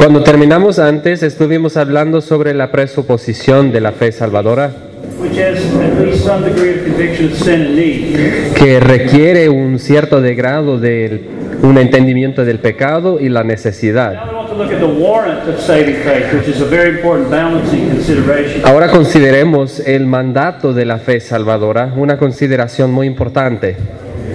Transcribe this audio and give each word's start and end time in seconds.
Cuando 0.00 0.22
terminamos 0.22 0.78
antes, 0.78 1.22
estuvimos 1.22 1.76
hablando 1.76 2.22
sobre 2.22 2.54
la 2.54 2.72
presuposición 2.72 3.70
de 3.70 3.82
la 3.82 3.92
fe 3.92 4.12
salvadora, 4.12 4.70
que 8.56 8.80
requiere 8.80 9.50
un 9.50 9.78
cierto 9.78 10.22
grado 10.22 10.78
de 10.78 11.20
un 11.60 11.76
entendimiento 11.76 12.46
del 12.46 12.60
pecado 12.60 13.20
y 13.20 13.28
la 13.28 13.44
necesidad. 13.44 14.14
Ahora 18.64 18.88
consideremos 18.88 19.80
el 19.80 20.06
mandato 20.06 20.72
de 20.72 20.86
la 20.86 20.96
fe 20.96 21.20
salvadora, 21.20 21.92
una 21.94 22.16
consideración 22.16 22.90
muy 22.90 23.06
importante. 23.06 23.76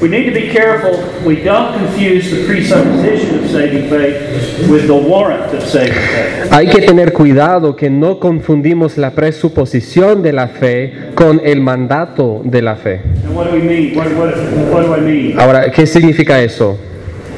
We 0.01 0.09
need 0.09 0.25
to 0.25 0.31
be 0.31 0.49
careful 0.49 0.91
we 1.25 1.37
don't 1.43 1.73
confuse 1.73 2.29
the 2.29 2.45
presupposition 2.45 3.43
of 3.43 3.49
saving 3.49 3.89
faith 3.89 4.69
with 4.69 4.87
the 4.87 4.95
warrant 4.95 5.53
of 5.53 5.63
saving 5.63 5.93
faith. 5.93 6.51
Hay 6.51 6.67
que 6.67 6.81
tener 6.81 7.13
cuidado 7.13 7.75
que 7.75 7.89
no 7.89 8.19
confundimos 8.19 8.97
la 8.97 9.11
presuposición 9.11 10.21
de 10.21 10.33
la 10.33 10.47
fe 10.47 11.11
con 11.15 11.41
el 11.43 11.61
mandato 11.61 12.41
de 12.43 12.61
la 12.61 12.75
fe. 12.75 13.01
And 13.25 13.35
what 13.35 13.49
do 13.49 13.53
we 13.53 13.61
mean? 13.61 13.95
What, 13.95 14.07
what, 14.15 14.35
what 14.71 14.85
do 14.85 14.95
I 14.95 15.01
mean? 15.01 15.39
Ahora, 15.39 15.71
¿qué 15.71 15.87
significa 15.87 16.41
eso? 16.41 16.77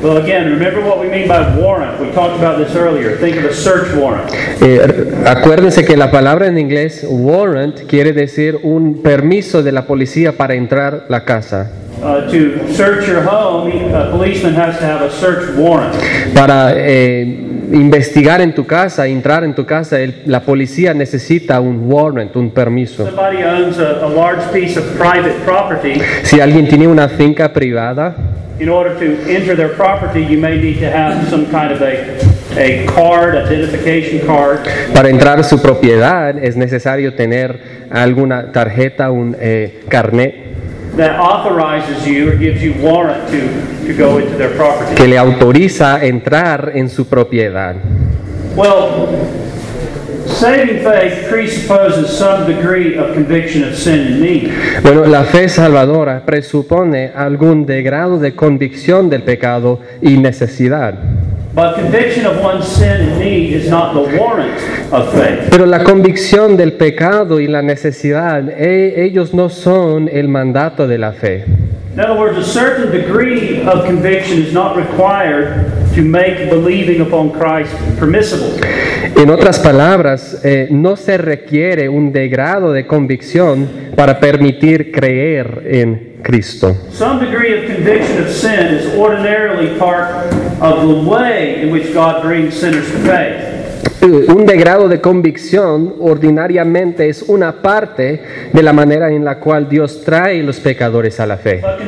Well, 0.02 0.18
again, 0.18 0.52
remember 0.52 0.82
what 0.82 1.00
we 1.00 1.10
mean 1.10 1.28
by 1.28 1.56
warrant. 1.58 2.00
We 2.00 2.12
talked 2.12 2.38
about 2.38 2.60
this 2.60 2.76
earlier. 2.76 3.18
Think 3.18 3.38
of 3.38 3.46
a 3.46 3.54
search 3.54 3.96
warrant. 3.96 4.32
Eh, 4.62 4.80
acuérdense 5.26 5.86
que 5.86 5.98
la 5.98 6.12
palabra 6.12 6.46
en 6.46 6.60
inglés 6.60 7.04
warrant 7.10 7.88
quiere 7.88 8.14
decir 8.14 8.60
un 8.62 9.02
permiso 9.02 9.64
de 9.64 9.72
la 9.72 9.86
policía 9.88 10.34
para 10.34 10.54
entrar 10.54 11.06
la 11.10 11.26
casa. 11.26 11.72
Uh, 12.00 12.30
to 12.30 12.72
search 12.72 13.08
your 13.08 13.24
home, 13.24 13.72
a 13.72 14.12
policeman 14.12 14.54
has 14.54 14.78
to 14.78 14.86
have 14.86 15.02
a 15.02 15.10
search 15.10 15.58
warrant. 15.58 15.96
Para 16.36 16.74
eh, 16.76 17.47
investigar 17.72 18.42
en 18.42 18.54
tu 18.54 18.66
casa, 18.66 19.08
entrar 19.08 19.44
en 19.44 19.54
tu 19.54 19.66
casa, 19.66 20.00
el- 20.00 20.24
la 20.26 20.42
policía 20.42 20.94
necesita 20.94 21.60
un 21.60 21.82
warrant, 21.92 22.36
un 22.36 22.52
permiso. 22.52 23.06
Somebody 23.06 23.44
owns 23.44 23.78
a, 23.80 24.06
a 24.06 24.10
large 24.10 24.44
piece 24.54 24.78
of 24.80 24.86
private 24.98 25.36
property. 25.46 26.00
Si 26.24 26.40
alguien 26.40 26.68
tiene 26.68 26.88
una 26.88 27.08
finca 27.10 27.52
privada, 27.52 28.16
In 28.60 28.70
order 28.70 28.96
to 28.98 29.06
enter 29.32 29.56
their 29.56 29.70
property, 29.76 30.26
you 30.26 30.40
may 30.40 30.58
need 30.58 30.80
to 30.80 30.88
have 30.88 31.30
some 31.30 31.46
kind 31.46 31.72
of 31.72 31.80
a, 31.80 32.18
a 32.60 32.86
card, 32.88 33.36
identification 33.36 34.20
card, 34.26 34.62
para 34.96 35.10
entrar 35.10 35.40
a 35.40 35.44
su 35.44 35.62
propiedad 35.62 36.36
es 36.44 36.56
necesario 36.58 37.14
tener 37.14 37.60
alguna 37.92 38.52
tarjeta, 38.52 39.12
un 39.12 39.36
eh, 39.40 39.82
carnet 39.90 40.34
that 40.98 41.20
authorizes 41.20 42.06
you 42.06 42.30
or 42.32 42.36
gives 42.36 42.62
you 42.62 42.74
warrant 42.82 43.30
to, 43.30 43.88
to 43.88 43.94
go 43.94 44.18
into 44.18 44.38
their 44.38 44.56
property. 44.56 44.96
que 44.96 45.08
le 45.08 45.18
autoriza 45.18 46.04
entrar 46.06 46.72
en 46.76 46.90
su 46.90 47.06
propiedad. 47.06 47.76
Well, 48.56 49.08
saving 50.26 50.84
faith 50.84 51.30
presupposes 51.30 52.10
some 52.10 52.46
degree 52.46 52.98
of 52.98 53.14
conviction 53.14 53.64
of 53.64 53.76
sin 53.76 54.08
and 54.08 54.22
need. 54.22 54.52
Bueno, 54.82 55.06
la 55.06 55.24
fe 55.24 55.48
salvadora 55.48 56.26
presupone 56.26 57.12
algún 57.16 57.66
de 57.66 57.84
grado 57.84 58.20
de 58.20 58.36
convicción 58.36 59.10
del 59.10 59.24
pecado 59.24 59.80
y 60.02 60.18
necesidad. 60.18 60.96
But 61.58 61.74
conviction 61.74 62.28
of 62.28 62.40
one's 62.44 62.68
sin 62.68 63.02
and 63.02 63.20
need 63.20 63.52
is 63.52 63.68
not 63.68 63.96
the 63.96 64.16
warrant 64.16 64.62
of 64.94 65.12
faith. 65.12 65.50
Pero 65.50 65.66
la 65.66 65.84
convicción 65.84 66.56
del 66.56 66.74
pecado 66.74 67.40
y 67.40 67.48
la 67.48 67.64
necesidad, 67.64 68.48
e- 68.48 69.04
ellos 69.04 69.34
no 69.34 69.50
son 69.50 70.08
el 70.08 70.28
mandato 70.28 70.88
de 70.88 71.00
la 71.00 71.14
fe. 71.14 71.46
In 71.96 72.00
other 72.00 72.16
words, 72.16 72.38
a 72.38 72.44
certain 72.44 72.92
degree 72.92 73.66
of 73.66 73.88
conviction 73.88 74.40
is 74.40 74.54
not 74.54 74.78
required 74.78 75.72
to 75.96 76.04
make 76.04 76.48
believing 76.52 77.02
upon 77.02 77.32
Christ 77.32 77.74
permissible. 77.98 78.52
En 79.16 79.32
otras 79.32 79.58
palabras, 79.58 80.40
eh, 80.44 80.68
no 80.70 80.96
se 80.96 81.18
requiere 81.18 81.90
un 81.90 82.12
degrado 82.12 82.72
de 82.72 82.86
convicción 82.86 83.68
para 83.96 84.20
permitir 84.20 84.92
creer 84.92 85.64
en 85.66 86.07
Cristo. 86.24 86.76
Some 86.92 87.20
degree 87.20 87.54
of 87.58 87.66
conviction 87.76 88.24
of 88.24 88.30
sin 88.30 88.74
is 88.74 88.94
ordinarily 88.96 89.78
part 89.78 90.34
of 90.62 90.88
the 90.88 91.10
way 91.10 91.62
in 91.62 91.72
which 91.72 91.94
God 91.94 92.22
brings 92.22 92.60
sinners 92.60 92.90
to 92.92 92.98
faith. 93.00 93.44
Eh, 94.02 94.26
Un 94.30 94.46
degrado 94.46 94.88
de 94.88 95.02
convicción 95.02 95.96
ordinariamente 96.00 97.10
es 97.10 97.24
una 97.24 97.62
parte 97.62 98.22
de 98.54 98.64
la 98.64 98.72
manera 98.72 99.10
en 99.12 99.26
la 99.26 99.40
cual 99.40 99.68
Dios 99.68 100.04
trae 100.04 100.44
los 100.44 100.60
pecadores 100.60 101.20
a 101.20 101.26
la 101.26 101.38
fe. 101.38 101.62
But 101.62 101.80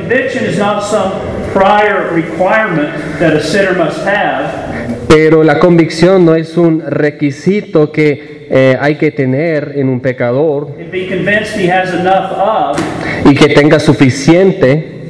Pero 5.10 5.42
la 5.42 5.58
convicción 5.58 6.24
no 6.24 6.36
es 6.36 6.56
un 6.56 6.82
requisito 6.86 7.90
que 7.90 8.46
eh, 8.48 8.76
hay 8.80 8.94
que 8.94 9.10
tener 9.10 9.72
en 9.74 9.88
un 9.88 10.00
pecador 10.00 10.68
and 10.80 10.90
be 10.90 11.08
convinced 11.08 11.56
he 11.56 11.70
has 11.70 11.92
enough 11.92 12.32
of 12.32 12.78
y 13.24 13.34
que 13.34 13.48
tenga 13.48 13.78
suficiente 13.78 15.00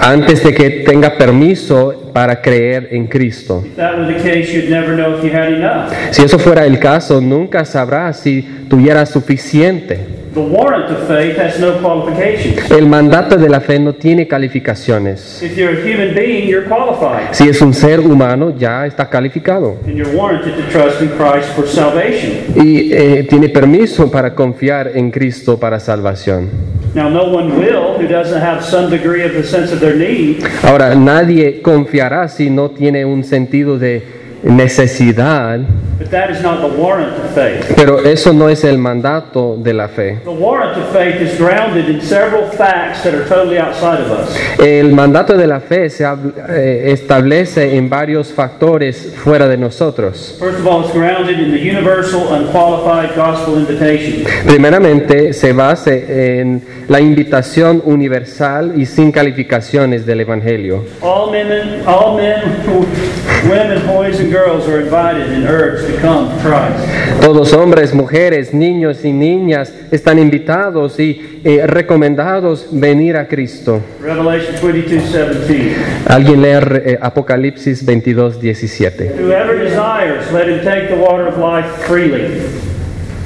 antes 0.00 0.44
de 0.44 0.54
que 0.54 0.70
tenga 0.86 1.18
permiso 1.18 2.10
para 2.12 2.40
creer 2.40 2.88
en 2.92 3.06
Cristo. 3.06 3.62
If 3.66 3.76
that 3.76 3.98
were 3.98 4.06
the 4.06 4.22
case, 4.22 4.52
you'd 4.52 4.70
never 4.70 4.94
know 4.94 5.18
if 5.18 5.24
you 5.24 5.30
had 5.36 5.52
enough. 5.52 5.92
Si 6.10 6.22
eso 6.22 6.38
fuera 6.38 6.64
el 6.64 6.78
caso, 6.78 7.20
nunca 7.20 7.64
sabrás 7.64 8.20
si 8.20 8.42
tuviera 8.68 9.04
suficiente. 9.04 10.15
The 10.36 10.42
warrant 10.42 10.90
of 10.90 11.08
faith 11.08 11.38
has 11.38 11.58
no 11.58 11.80
qualifications. 11.80 12.70
El 12.70 12.86
mandato 12.88 13.38
de 13.38 13.48
la 13.48 13.58
fe 13.58 13.78
no 13.78 13.94
tiene 13.94 14.28
calificaciones. 14.28 15.42
If 15.42 15.56
you're 15.56 15.72
a 15.72 15.82
human 15.82 16.14
being, 16.14 16.46
you're 16.46 16.68
qualified. 16.68 17.32
Si 17.32 17.48
es 17.48 17.62
un 17.62 17.72
ser 17.72 18.00
humano, 18.00 18.50
ya 18.54 18.84
está 18.84 19.08
calificado. 19.08 19.78
And 19.86 19.96
you're 19.96 20.14
warranted 20.14 20.54
to 20.56 20.70
trust 20.70 21.00
in 21.00 21.08
Christ 21.16 21.48
for 21.56 21.66
salvation. 21.66 22.52
Y 22.54 22.92
eh, 22.92 23.26
tiene 23.26 23.48
permiso 23.48 24.10
para 24.10 24.34
confiar 24.34 24.92
en 24.94 25.10
Cristo 25.10 25.58
para 25.58 25.80
salvación. 25.80 26.50
Now, 26.94 27.08
no 27.08 27.24
one 27.24 27.56
will 27.56 27.96
who 27.96 28.06
doesn't 28.06 28.42
have 28.42 28.62
some 28.62 28.90
degree 28.90 29.22
of 29.24 29.32
the 29.32 29.42
sense 29.42 29.72
of 29.72 29.80
their 29.80 29.96
need. 29.96 30.44
Ahora, 30.62 30.94
nadie 30.94 31.62
confiará 31.62 32.28
si 32.28 32.50
no 32.50 32.72
tiene 32.72 33.06
un 33.06 33.24
sentido 33.24 33.78
de 33.78 34.02
necesidad, 34.42 35.60
But 35.98 36.10
that 36.10 36.30
is 36.30 36.42
not 36.42 36.60
the 36.60 36.68
warrant 36.76 37.16
of 37.16 37.30
faith. 37.34 37.72
pero 37.74 38.00
eso 38.04 38.32
no 38.34 38.50
es 38.50 38.64
el 38.64 38.76
mandato 38.76 39.56
de 39.56 39.72
la 39.72 39.88
fe. 39.88 40.18
The 40.24 40.30
warrant 40.30 40.76
of 40.76 40.92
faith 40.92 41.22
is 41.22 41.38
grounded 41.38 41.88
in 41.88 42.02
several 42.02 42.50
facts 42.50 43.02
that 43.04 43.14
are 43.14 43.24
totally 43.26 43.58
outside 43.58 44.00
of 44.02 44.10
us. 44.10 44.36
El 44.58 44.92
mandato 44.92 45.36
de 45.38 45.46
la 45.46 45.60
fe 45.60 45.88
se 45.88 46.04
eh, 46.04 46.92
establece 46.92 47.76
en 47.76 47.88
varios 47.88 48.30
factores 48.32 49.14
fuera 49.16 49.48
de 49.48 49.56
nosotros. 49.56 50.36
First 50.38 50.58
of 50.60 50.66
all, 50.66 50.82
it's 50.84 50.92
grounded 50.92 51.40
in 51.40 51.50
the 51.50 51.58
universal, 51.58 52.28
unqualified 52.30 53.16
gospel 53.16 53.56
invitation. 53.58 54.24
Primeramente, 54.46 55.32
se 55.32 55.54
basa 55.54 55.94
en 55.94 56.62
la 56.88 57.00
invitación 57.00 57.80
universal 57.86 58.74
y 58.76 58.84
sin 58.84 59.12
calificaciones 59.12 60.04
del 60.04 60.20
Evangelio. 60.20 60.84
All 61.00 61.30
men, 61.32 61.82
all 61.86 62.16
men, 62.16 62.42
women, 63.48 63.86
boys, 63.86 64.20
and 64.26 64.32
girls 64.32 64.66
are 64.68 64.80
invited 64.80 65.30
and 65.30 65.44
urged 65.46 65.86
to 65.86 66.00
come 66.00 66.28
to 66.28 66.42
Christ. 66.42 67.22
Todos 67.22 67.52
hombres, 67.52 67.94
mujeres, 67.94 68.52
niños 68.52 69.04
y 69.04 69.12
niñas 69.12 69.72
están 69.90 70.18
invitados 70.18 70.98
y 70.98 71.40
eh, 71.44 71.66
recomendados 71.66 72.68
venir 72.72 73.16
a 73.16 73.28
Cristo. 73.28 73.80
Revelation 74.00 74.56
22 74.60 75.12
17. 75.12 75.76
Alguien 76.08 76.42
lee 76.42 76.48
eh, 76.84 76.98
Apocalipsis 77.00 77.84
22, 77.84 78.40
17. 78.40 79.12
Whoever 79.18 79.58
desires, 79.58 80.30
let 80.32 80.48
him 80.48 80.64
take 80.64 80.88
the 80.88 80.96
water 80.96 81.26
of 81.26 81.38
life 81.38 81.68
freely. 81.86 82.40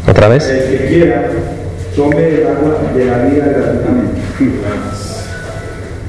¿Otra 0.07 0.29
vez? 0.29 0.49
El 0.49 0.79
que 0.79 0.87
quiera, 0.89 1.31
tome 1.97 2.29
el 2.29 2.47
agua 2.47 2.79
de 2.95 3.05
la 3.05 3.25
vida 3.25 3.45
gratuitamente. 3.47 4.21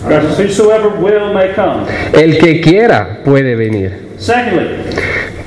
Christ 0.04 0.36
says, 0.36 0.38
Whosoever 0.38 0.90
will 1.02 1.34
may 1.34 1.54
come. 1.54 1.88
El 2.14 2.40
que 2.40 2.60
quiera 2.60 3.20
puede 3.24 3.56
venir. 3.56 4.11
Secondly, 4.22 4.68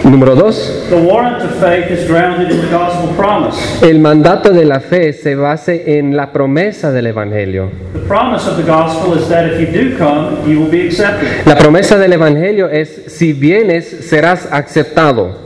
Número 0.03 0.35
dos, 0.35 0.87
the 0.91 0.97
warrant 0.97 1.41
of 1.45 1.55
faith 1.61 1.93
is 1.93 2.09
grounded 2.09 2.51
in 2.51 2.61
the 2.61 2.71
gospel 2.71 3.09
promise. 3.17 3.57
el 3.83 4.01
mandato 4.01 4.53
de 4.53 4.65
la 4.65 4.81
fe 4.81 5.13
se 5.13 5.37
base 5.37 5.97
en 5.97 6.17
la 6.17 6.33
promesa 6.33 6.91
del 6.91 7.07
Evangelio. 7.07 7.71
The 7.93 8.01
promise 8.01 8.49
of 8.49 8.57
the 8.57 8.65
gospel 8.65 9.17
is 9.17 9.29
that 9.29 9.47
if 9.49 9.61
you 9.61 9.67
do 9.73 9.97
come, 9.97 10.51
you 10.51 10.59
will 10.59 10.71
be 10.71 10.89
accepted. 10.89 11.47
La 11.47 11.57
promesa 11.57 11.97
del 11.97 12.15
Evangelio 12.15 12.69
es, 12.69 13.05
si 13.07 13.33
vienes, 13.33 13.87
serás 14.11 14.49
aceptado. 14.51 15.39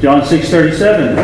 John 0.00 0.24
6 0.24 0.48
37. 0.48 1.16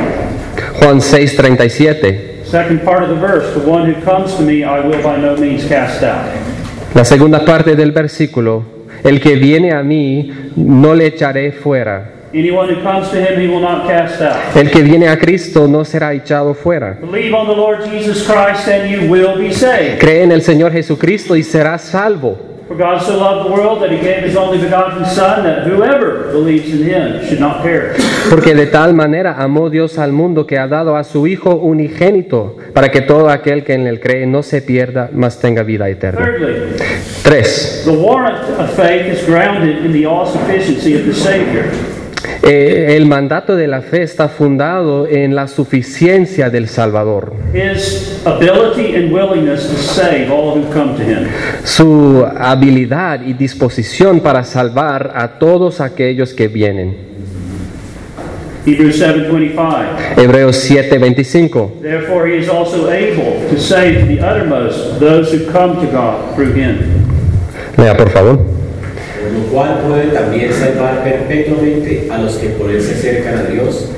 Juan 0.81 1.01
6, 1.01 1.37
37. 1.37 2.45
Second 2.45 2.83
part 2.85 3.05
of 3.05 3.09
the 3.09 3.15
verse, 3.15 3.55
the 3.55 3.65
one 3.71 3.87
who 3.89 3.95
comes 4.03 4.35
to 4.35 4.43
me, 4.43 4.65
I 4.65 4.81
will 4.81 5.01
by 5.01 5.17
no 5.17 5.37
means 5.37 5.65
cast 5.69 6.03
out. 6.03 6.27
La 6.95 7.05
segunda 7.05 7.45
parte 7.45 7.77
del 7.77 7.93
versículo, 7.93 8.82
el 9.05 9.21
que 9.21 9.35
viene 9.37 9.73
a 9.73 9.83
mí, 9.83 10.31
no 10.57 10.95
le 10.95 11.07
echaré 11.07 11.53
fuera. 11.53 12.11
Anyone 12.35 12.75
who 12.75 12.83
comes 12.83 13.11
to 13.11 13.17
him, 13.17 13.39
he 13.39 13.47
will 13.47 13.61
not 13.61 13.87
cast 13.87 14.23
out. 14.23 14.57
El 14.57 14.71
que 14.71 14.83
viene 14.83 15.07
a 15.09 15.19
Cristo 15.19 15.69
no 15.69 15.85
será 15.85 16.15
echado 16.15 16.55
fuera. 16.55 16.97
Believe 17.01 17.35
on 17.35 17.47
the 17.47 17.55
Lord 17.55 17.85
Jesus 17.85 18.27
Christ 18.27 18.69
and 18.69 18.91
you 18.91 19.11
will 19.11 19.37
be 19.39 19.53
saved. 19.53 19.99
Cree 19.99 20.23
en 20.23 20.33
el 20.33 20.41
Señor 20.41 20.73
Jesucristo 20.73 21.37
y 21.37 21.43
serás 21.43 21.83
salvo. 21.83 22.52
For 22.73 22.79
God 22.79 23.03
so 23.03 23.19
loved 23.19 23.51
the 23.51 23.53
world 23.53 23.83
that 23.83 23.91
he 23.91 23.99
gave 23.99 24.25
his 24.25 24.35
only 24.35 24.57
begotten 24.57 25.05
Son, 25.05 25.43
that 25.43 25.67
whoever 25.67 26.33
believes 26.33 26.73
in 26.73 26.83
him 26.83 27.23
should 27.23 27.39
not 27.39 27.63
perish. 27.63 28.03
Porque 28.31 28.55
de 28.55 28.67
tal 28.67 28.95
manera 28.95 29.35
amó 29.39 29.69
Dios 29.69 29.99
al 29.99 30.13
mundo 30.13 30.47
que 30.47 30.59
ha 30.59 30.67
dado 30.69 30.97
a 30.97 31.05
su 31.05 31.27
Hijo 31.27 31.55
unigénito, 31.57 32.57
para 32.73 32.91
que 32.91 33.03
todo 33.03 33.29
aquel 33.29 33.63
que 33.63 33.75
en 33.75 33.87
él 33.87 34.01
cree 34.01 34.25
no 34.27 34.43
se 34.43 34.63
pierda, 34.63 35.11
mas 35.13 35.39
tenga 35.39 35.63
vida 35.65 35.87
eterna. 35.91 36.25
Thirdly, 36.25 36.79
3. 37.23 37.85
the 37.85 37.93
warrant 37.93 38.43
of 38.59 38.75
faith 38.75 39.05
is 39.05 39.23
grounded 39.27 39.85
in 39.85 39.93
the 39.93 40.07
all 40.07 40.25
sufficiency 40.25 40.95
of 40.95 41.05
the 41.05 41.13
Savior. 41.13 41.71
Eh, 42.45 42.97
el 42.97 43.07
mandato 43.07 43.55
de 43.55 43.69
la 43.69 43.83
fe 43.83 44.03
está 44.03 44.29
fundado 44.29 45.07
en 45.07 45.35
la 45.37 45.47
suficiencia 45.47 46.51
del 46.51 46.69
Salvador, 46.69 47.35
His 47.55 48.21
ability 48.25 48.97
and 48.97 49.13
willingness 49.13 49.69
to 49.69 49.77
save 49.77 50.29
all 50.29 50.59
who 50.59 50.65
come 50.73 50.95
to 50.97 51.03
him. 51.03 51.29
su 51.63 52.27
habilidad 52.37 53.21
y 53.25 53.35
disposición 53.35 54.19
para 54.21 54.43
salvar 54.43 55.13
a 55.15 55.39
todos 55.39 55.81
aquellos 55.81 56.35
que 56.35 56.49
vienen. 56.49 56.97
Hebrews 58.67 58.97
7:25. 58.99 59.85
Hebreos 60.17 60.57
7:25. 60.57 61.79
Therefore 61.81 62.29
he 62.29 62.39
is 62.39 62.49
also 62.49 62.91
able 62.91 63.41
to 63.51 63.57
save 63.59 64.01
to 64.01 64.07
the 64.07 64.21
uttermost 64.21 64.99
those 64.99 65.33
who 65.33 65.45
come 65.53 65.75
to 65.77 65.87
God 65.93 66.35
through 66.35 66.55
him. 66.55 66.79
Lea 67.77 67.95
por 67.97 68.11
favor. 68.11 68.39
Lo 69.33 69.53
cual 69.53 69.81
puede 69.87 70.09
también 70.09 70.53
salvar 70.53 71.03
perpetuamente 71.03 72.09
a 72.11 72.19
los 72.19 72.37
que 72.37 72.49
por 72.51 72.71
él 72.71 72.83
se 72.83 72.95
acercan 72.95 73.39
a 73.39 73.43
Dios, 73.45 73.89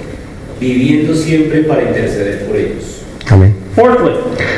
viviendo 0.60 1.14
siempre 1.14 1.62
para 1.62 1.82
interceder 1.82 2.46
por 2.46 2.56
ellos. 2.56 3.02
Amén. 3.30 3.54
Fourthly, 3.74 4.12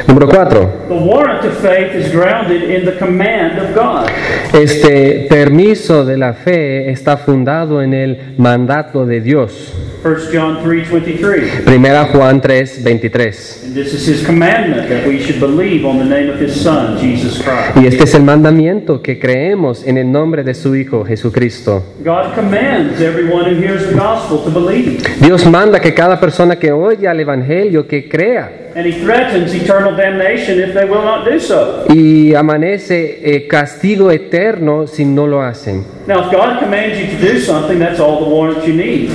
Número 0.09 0.29
4. 0.29 0.89
the 0.89 0.95
warrant 0.95 1.45
of 1.47 1.57
faith 1.59 1.95
is 1.95 2.13
grounded 2.13 2.65
in 2.65 2.85
the 2.85 2.99
command 2.99 3.59
of 3.59 3.75
God. 3.75 4.11
Este 4.53 5.27
permiso 5.29 6.05
de 6.05 6.19
la 6.19 6.35
fe 6.35 6.91
está 6.91 7.17
fundado 7.17 7.81
en 7.81 7.95
el 7.95 8.35
mandato 8.37 9.07
de 9.07 9.21
Dios. 9.23 9.73
1 10.07 10.33
John 10.33 10.59
3:23. 10.63 11.65
Primera 11.65 12.05
Juan 12.13 12.41
3:23. 12.41 13.65
And 13.65 13.75
this 13.75 13.93
is 13.93 14.07
his 14.07 14.25
commandment 14.25 14.89
that 14.89 15.05
we 15.05 15.19
should 15.19 15.41
believe 15.41 15.85
on 15.85 15.99
the 15.99 16.05
name 16.05 16.31
of 16.31 16.41
his 16.41 16.55
son 16.55 16.97
Jesus 17.01 17.43
Christ. 17.43 17.77
Y 17.77 17.87
este 17.89 18.05
es 18.05 18.15
el 18.15 18.23
mandamiento 18.23 19.03
que 19.03 19.19
creemos 19.19 19.85
en 19.85 19.99
el 19.99 20.13
nombre 20.13 20.45
de 20.45 20.55
su 20.55 20.77
Hijo 20.77 21.05
Jesucristo. 21.05 21.83
God 22.05 22.35
commands 22.37 23.01
everyone 23.01 23.51
who 23.53 23.61
hears 23.61 23.89
the 23.89 23.95
gospel 23.95 24.39
to 24.45 24.51
believe. 24.51 25.03
Dios 25.21 25.45
manda 25.47 25.81
que 25.81 25.93
cada 25.93 26.21
persona 26.21 26.57
que 26.57 26.71
oye 26.71 27.09
al 27.09 27.19
Evangelio 27.19 27.89
que 27.89 28.09
crea 28.09 28.63
And 28.77 28.85
he 28.85 28.93
threatens 28.93 29.55
eternal 29.55 29.97
damnation 29.97 30.61
if 30.61 30.75
they 30.75 30.85
will 30.85 31.03
not 31.03 31.25
do 31.25 31.41
so. 31.41 31.87
y 31.89 32.35
amanece 32.35 33.21
eh, 33.25 33.49
castigo 33.49 34.11
eterno 34.13 34.87
si 34.87 35.05
no 35.05 35.27
lo 35.27 35.41
hacen. 35.43 35.83
Now, 36.07 36.27
if 36.27 36.31
God 36.31 36.61
commands 36.61 37.01
you 37.01 37.07
to 37.07 37.33
do 37.33 37.41
something, 37.41 37.79
that's 37.81 37.99
all 37.99 38.23
the 38.23 38.31
warrant 38.31 38.65
you 38.67 38.75
need. 38.75 39.11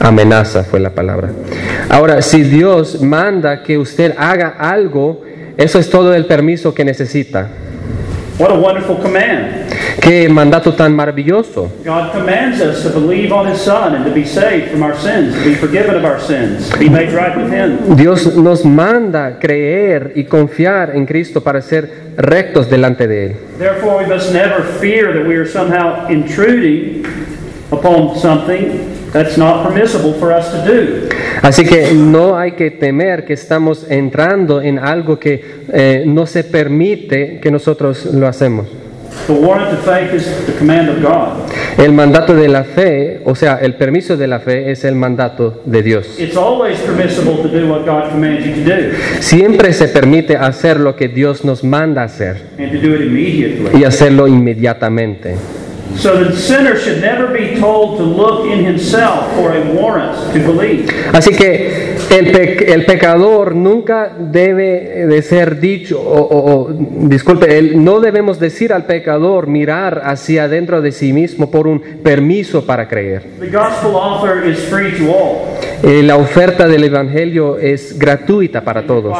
Amenaza 0.00 0.64
fue 0.64 0.80
la 0.80 0.90
palabra. 0.90 1.30
Ahora, 1.88 2.22
si 2.22 2.42
Dios 2.42 3.00
manda 3.00 3.62
que 3.62 3.78
usted 3.78 4.14
haga 4.16 4.56
algo, 4.58 5.22
eso 5.56 5.78
es 5.78 5.88
todo 5.90 6.14
el 6.14 6.26
permiso 6.26 6.74
que 6.74 6.84
necesita. 6.84 7.48
What 8.38 8.50
a 8.50 8.54
wonderful 8.54 8.96
command. 8.96 9.70
Qué 10.00 10.28
mandato 10.28 10.72
tan 10.72 10.96
maravilloso. 10.96 11.70
God 11.84 12.12
commands 12.12 12.60
us 12.60 12.82
to 12.82 12.88
believe 12.88 13.30
on 13.30 13.46
his 13.46 13.60
son 13.60 13.94
and 13.94 14.04
to 14.04 14.10
be 14.10 14.24
saved 14.24 14.70
from 14.70 14.82
our 14.82 14.96
sins, 14.96 15.34
to 15.34 15.44
be 15.44 15.54
forgiven 15.54 15.94
of 15.94 16.04
our 16.04 16.18
sins, 16.18 16.70
to 16.70 16.78
be 16.78 16.88
made 16.88 17.12
right 17.12 17.36
with 17.36 17.52
him. 17.52 17.94
Dios 17.94 18.34
nos 18.34 18.64
manda 18.64 19.38
creer 19.38 20.12
y 20.16 20.24
confiar 20.24 20.96
en 20.96 21.06
Cristo 21.06 21.42
para 21.42 21.60
ser 21.60 22.14
rectos 22.16 22.68
delante 22.70 23.06
de 23.06 23.26
Él. 23.26 23.36
Therefore, 23.58 24.02
we 24.02 24.06
must 24.06 24.32
never 24.32 24.62
fear 24.80 25.12
that 25.12 25.26
we 25.26 25.36
are 25.36 25.46
somehow 25.46 26.08
intruding 26.08 27.04
upon 27.70 28.18
something 28.18 28.91
that's 29.12 29.36
not 29.36 29.64
permissible 29.66 30.14
for 30.14 30.32
us 30.32 30.50
to 30.50 30.64
do. 30.64 31.08
Así 31.42 31.64
que 31.64 31.92
no 31.94 32.38
hay 32.38 32.52
que 32.52 32.70
temer 32.70 33.24
que 33.24 33.34
estamos 33.34 33.86
entrando 33.90 34.60
en 34.60 34.78
algo 34.78 35.18
que 35.18 35.64
eh, 35.72 36.04
no 36.06 36.26
se 36.26 36.44
permite 36.44 37.40
que 37.40 37.50
nosotros 37.50 38.06
lo 38.06 38.26
hacemos. 38.28 38.66
The 39.26 39.34
warrant 39.34 39.72
of 39.74 39.84
faith 39.84 40.14
is 40.14 40.24
the 40.46 40.52
command 40.58 40.88
of 40.88 41.02
God. 41.02 41.50
El 41.76 41.92
mandato 41.92 42.34
de 42.34 42.48
la 42.48 42.64
fe, 42.64 43.20
o 43.24 43.34
sea, 43.34 43.58
el 43.60 43.74
permiso 43.74 44.16
de 44.16 44.26
la 44.26 44.40
fe 44.40 44.70
es 44.70 44.84
el 44.84 44.94
mandato 44.94 45.62
de 45.66 45.82
Dios. 45.82 46.18
It's 46.18 46.36
always 46.36 46.78
permissible 46.80 47.36
to 47.42 47.48
do 47.48 47.68
what 47.68 47.84
God 47.84 48.10
commands 48.10 48.46
you 48.46 48.54
to 48.54 48.70
do, 48.70 48.96
Siempre 49.20 49.72
se 49.74 49.88
permite 49.88 50.36
hacer 50.36 50.80
lo 50.80 50.96
que 50.96 51.08
Dios 51.08 51.44
nos 51.44 51.62
manda 51.62 52.02
hacer 52.04 52.42
and 52.58 52.72
to 52.72 52.78
do 52.78 52.94
it 52.94 53.02
immediately. 53.02 53.80
y 53.80 53.84
hacerlo 53.84 54.26
inmediatamente. 54.28 55.34
So 55.96 56.24
the 56.24 56.34
sinner 56.34 56.76
should 56.76 57.00
never 57.02 57.26
be 57.28 57.60
told 57.60 57.98
to 57.98 58.02
look 58.04 58.46
in 58.46 58.64
himself 58.64 59.26
for 59.36 59.52
a 59.54 59.60
warrant 59.74 60.16
to 60.32 60.40
believe. 60.40 60.88
Así 61.12 61.34
que 61.34 61.94
el, 62.10 62.32
pe- 62.32 62.72
el 62.72 62.84
pecador 62.86 63.54
nunca 63.54 64.10
debe 64.18 65.06
de 65.06 65.22
ser 65.22 65.60
dicho, 65.60 66.00
o, 66.00 66.18
o- 66.20 66.54
o, 66.62 66.68
disculpe, 66.72 67.58
el- 67.58 67.84
no 67.84 68.00
debemos 68.00 68.40
decir 68.40 68.72
al 68.72 68.86
pecador 68.86 69.46
mirar 69.48 70.02
hacia 70.04 70.44
adentro 70.44 70.80
de 70.80 70.92
sí 70.92 71.12
mismo 71.12 71.50
por 71.50 71.66
un 71.66 71.80
permiso 72.02 72.64
para 72.64 72.88
creer. 72.88 73.22
The 73.38 73.48
gospel 73.50 73.94
offer 73.94 74.44
is 74.48 74.58
free 74.70 74.92
to 74.98 75.12
all. 75.12 75.58
Eh, 75.82 76.02
la 76.02 76.16
oferta 76.16 76.68
del 76.68 76.84
Evangelio 76.84 77.58
es 77.58 77.98
gratuita 77.98 78.62
para 78.62 78.86
todos. 78.86 79.16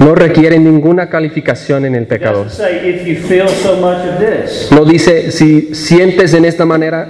no 0.00 0.14
requiere 0.14 0.58
ninguna 0.58 1.08
calificación 1.10 1.84
en 1.84 1.94
el 1.94 2.06
pecador. 2.06 2.46
No 4.70 4.84
dice 4.84 5.30
si 5.32 5.74
sientes 5.74 6.32
en 6.34 6.44
esta 6.46 6.64
manera 6.64 7.06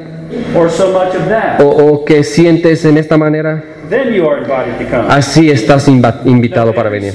o, 1.61 1.64
o 1.69 2.05
que 2.05 2.25
sientes 2.25 2.85
en 2.85 2.99
esta 2.99 3.17
manera, 3.17 3.62
then 3.88 4.12
you 4.12 4.29
are 4.29 4.38
invited 4.38 4.79
to 4.79 4.85
come. 4.90 5.08
así 5.08 5.50
estás 5.50 5.88
invitado 5.88 6.73
para 6.73 6.90
venir. 6.90 7.12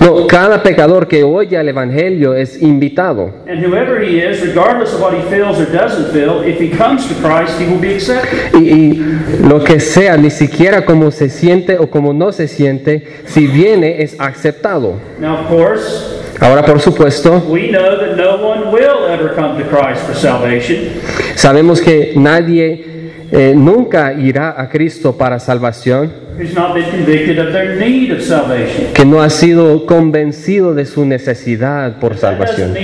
No, 0.00 0.26
cada 0.26 0.62
pecador 0.62 1.08
que 1.08 1.22
oye 1.22 1.56
el 1.56 1.68
Evangelio 1.68 2.34
es 2.34 2.60
invitado. 2.60 3.32
And 3.48 3.64
whoever 3.64 4.02
he 4.02 4.20
is, 4.20 4.42
regardless 4.42 4.92
of 4.94 5.00
what 5.00 5.14
he 5.14 5.22
feels 5.28 5.58
or 5.58 5.66
doesn't 5.66 6.12
feel, 6.12 6.42
if 6.42 6.60
he 6.60 6.70
comes 6.70 7.06
to 7.08 7.14
Christ, 7.14 7.58
he 7.60 7.66
will 7.66 7.80
be 7.80 7.94
accepted. 7.94 8.54
Y, 8.54 8.70
y 8.70 9.48
lo 9.48 9.62
que 9.64 9.80
sea, 9.80 10.16
ni 10.16 10.30
siquiera 10.30 10.84
como 10.84 11.10
se 11.10 11.28
siente 11.28 11.78
o 11.78 11.88
como 11.88 12.12
no 12.12 12.32
se 12.32 12.48
siente, 12.48 13.02
si 13.26 13.46
viene 13.46 14.02
es 14.02 14.16
aceptado. 14.18 14.94
Now, 15.18 15.40
of 15.40 15.48
course, 15.48 16.20
Ahora, 16.40 16.64
por 16.64 16.80
supuesto, 16.80 17.42
we 17.50 17.68
know 17.68 17.98
that 17.98 18.16
no 18.16 18.36
one 18.36 18.72
will 18.72 19.06
ever 19.08 19.34
come 19.34 19.62
to 19.62 19.68
Christ 19.68 20.06
for 20.06 20.14
salvation. 20.14 20.88
sabemos 21.34 21.82
que 21.82 22.14
nadie 22.16 22.99
eh, 23.30 23.54
nunca 23.56 24.12
irá 24.12 24.60
a 24.60 24.68
Cristo 24.68 25.16
para 25.16 25.38
salvación, 25.38 26.10
who's 26.40 26.54
not 26.54 26.74
been 26.74 26.90
convicted 26.90 27.38
of 27.38 27.52
their 27.52 27.76
need 27.76 28.12
of 28.12 28.22
salvation. 28.22 28.92
que 28.94 29.04
no 29.04 29.22
ha 29.22 29.30
sido 29.30 29.84
convencido 29.86 30.74
de 30.74 30.86
su 30.86 31.04
necesidad 31.04 31.98
por 31.98 32.16
salvación. 32.16 32.74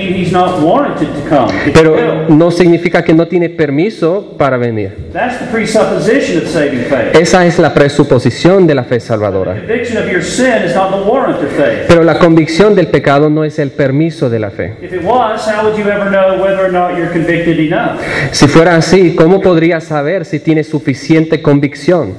Pero 1.73 2.27
no 2.29 2.51
significa 2.51 3.03
que 3.03 3.15
no 3.15 3.27
tiene 3.27 3.49
permiso 3.49 4.35
para 4.37 4.57
venir. 4.57 5.11
That's 5.13 5.39
the 5.39 5.47
presupposition 5.47 6.43
of 6.43 6.49
saving 6.49 6.85
faith. 6.89 7.15
Esa 7.19 7.47
es 7.47 7.59
la 7.59 7.73
presuposición 7.73 8.67
de 8.67 8.75
la 8.75 8.85
fe 8.85 9.01
salvadora. 9.01 9.57
Pero 11.89 12.03
la 12.03 12.19
convicción 12.19 12.75
del 12.75 12.89
pecado 12.89 13.31
no 13.31 13.45
es 13.45 13.59
el 13.59 13.71
permiso 13.71 14.29
de 14.29 14.39
la 14.39 14.51
fe. 14.51 14.75
Si 18.33 18.49
fuera 18.49 18.77
así, 18.77 19.15
¿cómo 19.15 19.41
podría 19.41 19.81
saber 19.81 20.25
si 20.25 20.36
tiene 20.41 20.65
suficiente 20.65 21.43
convicción? 21.43 22.15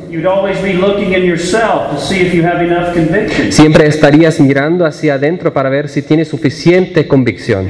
Siempre 3.50 3.88
estarías 3.88 4.40
mirando 4.40 4.86
hacia 4.86 5.16
adentro 5.16 5.54
para 5.54 5.70
ver 5.70 5.90
si 5.90 6.02
tiene 6.02 6.26
suficiente 6.26 7.08
convicción. 7.08 7.68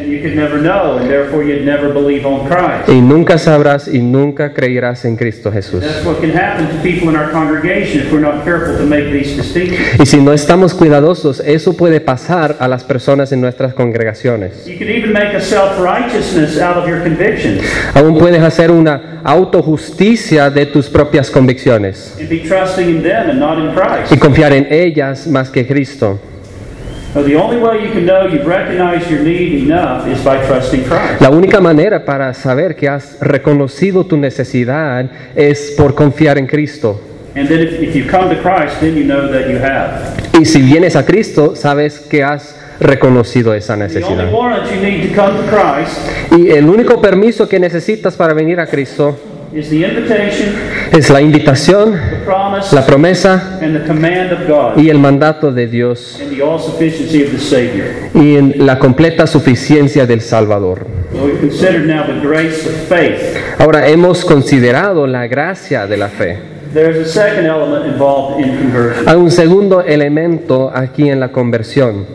Y 2.88 3.02
nunca 3.02 3.38
sabrás 3.38 3.88
y 3.88 4.00
nunca 4.00 4.54
creerás 4.54 5.06
en 5.06 5.16
Cristo 5.16 5.52
Jesús. 5.52 5.82
That's 5.82 6.06
what 6.06 6.20
can 6.20 6.32
happen 6.32 6.68
to 6.68 6.76
people 6.84 7.10
in 7.10 7.16
our 7.16 7.32
congregation 7.32 8.02
if 8.02 8.12
we're 8.12 8.22
not 8.22 8.44
careful 8.44 8.78
to 8.78 8.86
make 8.86 9.12
these 9.12 9.36
distinctions. 9.36 10.00
Y 10.00 10.06
si 10.06 10.18
no 10.18 10.34
estamos 10.34 10.74
cuidadosos, 10.74 11.42
eso 11.46 11.76
puede 11.76 12.02
pasar 12.02 12.58
a 12.60 12.68
las 12.68 12.84
personas 12.84 13.32
en 13.32 13.42
nuestras 13.42 13.74
congregaciones. 13.74 14.66
You 14.66 14.78
could 14.78 14.90
even 14.90 15.12
make 15.12 15.36
a 15.36 15.42
self-righteousness 15.42 16.60
out 16.60 16.78
of 16.78 16.88
your 16.88 17.02
convictions 17.04 17.48
Aún 17.94 18.18
puedes 18.18 18.42
hacer 18.42 18.72
una 18.72 19.22
autojusticia 19.24 20.37
de 20.38 20.66
tus 20.68 20.88
propias 20.90 21.30
convicciones 21.32 22.16
y 24.10 24.18
confiar 24.18 24.54
en 24.54 24.68
ellas 24.70 25.28
más 25.28 25.50
que 25.50 25.66
Cristo. 25.66 26.20
So 27.14 27.24
the 27.24 27.36
only 27.36 27.58
way 27.58 27.84
you 27.84 27.92
can 27.92 28.06
know 28.06 28.28
you've 28.28 28.46
recognized 28.46 29.10
your 29.10 29.22
need 29.22 29.64
enough 29.64 30.06
is 30.08 30.24
by 30.24 30.38
trusting 30.46 30.84
Christ. 30.84 31.20
La 31.20 31.32
única 31.32 31.60
manera 31.60 32.06
para 32.06 32.34
saber 32.34 32.76
que 32.76 32.88
has 32.88 33.18
reconocido 33.20 34.06
tu 34.06 34.18
necesidad 34.18 35.10
es 35.36 35.74
por 35.76 35.96
confiar 35.96 36.38
en 36.38 36.46
Cristo. 36.46 37.02
And 37.36 37.48
then 37.48 37.62
if, 37.62 37.82
if 37.82 37.96
you 37.96 38.06
come 38.08 38.30
to 38.36 38.40
Christ, 38.42 38.82
then 38.82 38.96
you 38.96 39.04
know 39.04 39.32
that 39.32 39.50
you 39.50 39.58
have. 39.58 40.16
Y 40.40 40.46
si 40.46 40.62
vienes 40.62 40.96
a 40.96 41.06
Cristo, 41.06 41.56
sabes 41.56 42.00
que 42.00 42.24
has 42.24 42.56
reconocido 42.80 43.54
esa 43.56 43.76
necesidad. 43.76 44.32
warrant 44.32 44.70
you 44.72 44.80
need 44.80 45.10
to 45.10 45.16
come 45.16 45.36
to 45.38 45.44
Christ 45.50 45.98
Y 46.32 46.52
el 46.52 46.70
único 46.70 47.02
permiso 47.02 47.50
que 47.50 47.60
necesitas 47.60 48.16
para 48.16 48.34
venir 48.34 48.60
a 48.60 48.68
Cristo 48.68 49.18
es 49.54 51.10
la 51.10 51.22
invitación, 51.22 52.00
la 52.72 52.86
promesa 52.86 53.60
y 54.76 54.90
el 54.90 55.00
mandato 55.00 55.52
de 55.52 55.68
Dios 55.68 56.22
y 58.14 58.36
en 58.36 58.66
la 58.66 58.80
completa 58.80 59.28
suficiencia 59.28 60.06
del 60.06 60.22
Salvador. 60.22 60.86
Well, 61.14 61.32
we 61.32 61.40
consider 61.40 61.86
now 61.86 62.06
the 62.06 62.20
grace 62.20 62.68
of 62.68 62.76
faith. 62.90 63.38
Ahora 63.60 63.88
hemos 63.88 64.26
considerado 64.26 65.08
la 65.08 65.26
gracia 65.28 65.88
de 65.88 65.98
la 65.98 66.10
fe. 66.10 66.57
There's 66.74 66.98
a 66.98 67.06
second 67.06 67.46
element 67.46 67.86
involved 67.86 68.40
in 68.44 68.56
conversion, 68.58 69.08
Hay 69.08 69.16
un 69.18 69.32
segundo 69.32 69.82
elemento 69.82 70.72
aquí 70.74 71.10
en 71.10 71.20
la 71.20 71.30
conversión 71.30 72.06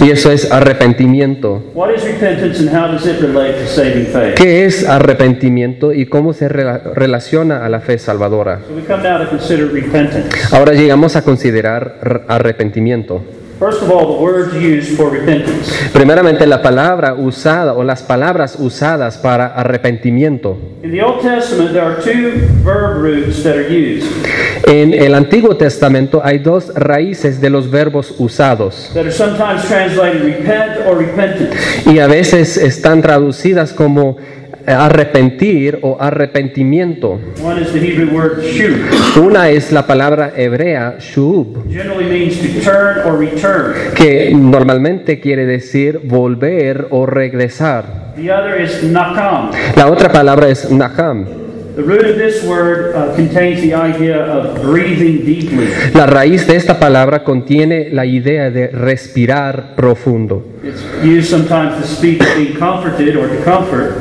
y 0.00 0.10
eso 0.10 0.30
es 0.32 0.50
arrepentimiento. 0.50 1.62
What 1.74 1.90
is 1.94 2.02
repentance 2.04 2.60
and 2.60 2.70
how 2.70 2.90
does 2.90 3.04
it 3.06 3.20
relate 3.20 3.52
to 3.60 3.66
saving 3.66 4.06
faith? 4.06 4.34
¿Qué 4.36 4.64
es 4.64 4.88
arrepentimiento 4.88 5.92
y 5.92 6.06
cómo 6.06 6.32
se 6.32 6.48
rela- 6.48 6.80
relaciona 6.94 7.64
a 7.64 7.68
la 7.68 7.80
fe 7.80 7.98
salvadora? 7.98 8.60
So 8.68 8.74
we 8.74 8.82
come 8.82 9.02
now 9.02 9.18
to 9.22 9.28
consider 9.28 9.70
repentance. 9.72 10.28
Ahora 10.52 10.72
llegamos 10.72 11.14
a 11.16 11.22
considerar 11.22 12.24
arrepentimiento. 12.26 13.22
First 13.60 13.82
of 13.82 13.90
all, 13.90 14.16
the 14.16 14.22
words 14.22 14.54
used 14.54 14.96
for 14.96 15.10
repentance. 15.10 15.70
Primeramente 15.92 16.46
la 16.46 16.62
palabra 16.62 17.12
usada 17.12 17.74
o 17.74 17.84
las 17.84 18.02
palabras 18.02 18.56
usadas 18.58 19.18
para 19.18 19.48
arrepentimiento. 19.48 20.56
In 20.82 20.90
the 20.90 21.02
Old 21.02 21.20
Testament, 21.20 21.72
there 21.72 21.84
are 21.84 22.00
two 22.02 22.48
verb 22.64 23.02
roots 23.02 23.42
that 23.42 23.56
are 23.56 23.68
used 23.68 24.06
En 24.66 24.94
el 24.94 25.14
Antiguo 25.14 25.56
Testamento 25.56 26.22
hay 26.24 26.38
dos 26.38 26.72
raíces 26.74 27.40
de 27.40 27.50
los 27.50 27.70
verbos 27.70 28.14
usados 28.18 28.90
that 28.94 29.04
are 29.04 29.12
sometimes 29.12 29.66
translated 29.66 30.22
repent 30.22 30.86
or 30.86 30.96
repentance. 30.96 31.54
y 31.86 31.98
a 31.98 32.06
veces 32.06 32.56
están 32.56 33.02
traducidas 33.02 33.72
como 33.72 34.16
arrepentir 34.72 35.78
o 35.82 35.96
arrepentimiento. 36.00 37.18
One 37.42 37.60
is 37.62 37.72
the 37.72 37.78
Hebrew 37.80 38.14
word 38.14 38.42
shu, 38.42 39.20
Una 39.20 39.50
es 39.50 39.72
la 39.72 39.86
palabra 39.86 40.32
hebrea 40.36 40.96
shub, 41.00 41.68
generally 41.70 42.06
means 42.06 42.38
to 42.40 42.60
turn 42.60 42.98
or 43.06 43.18
return. 43.18 43.74
que 43.94 44.30
normalmente 44.34 45.20
quiere 45.20 45.46
decir 45.46 46.00
volver 46.04 46.86
o 46.90 47.06
regresar. 47.06 48.14
The 48.16 48.30
other 48.32 48.60
is 48.60 48.82
nakam. 48.84 49.50
La 49.76 49.88
otra 49.88 50.10
palabra 50.10 50.48
es 50.48 50.70
naham. 50.70 51.26
The 51.76 51.82
root 51.82 52.04
of 52.04 52.16
this 52.16 52.42
word 52.44 52.94
contains 53.16 53.60
the 53.60 53.74
idea 53.74 54.24
of 54.24 54.60
breathing 54.62 55.24
deeply. 55.24 55.68
La 55.94 56.06
raíz 56.06 56.46
de 56.46 56.56
esta 56.56 56.78
palabra 56.78 57.22
contiene 57.22 57.90
la 57.90 58.04
idea 58.04 58.50
de 58.50 58.68
respirar 58.68 59.74
profundo. 59.76 60.44
It's 60.62 60.82
used 61.04 61.30
sometimes 61.30 61.80
to 61.80 61.86
speak 61.86 62.20
of 62.20 62.28
being 62.36 62.58
comforted 62.58 63.16
or 63.16 63.28
to 63.28 63.42
comfort, 63.44 63.94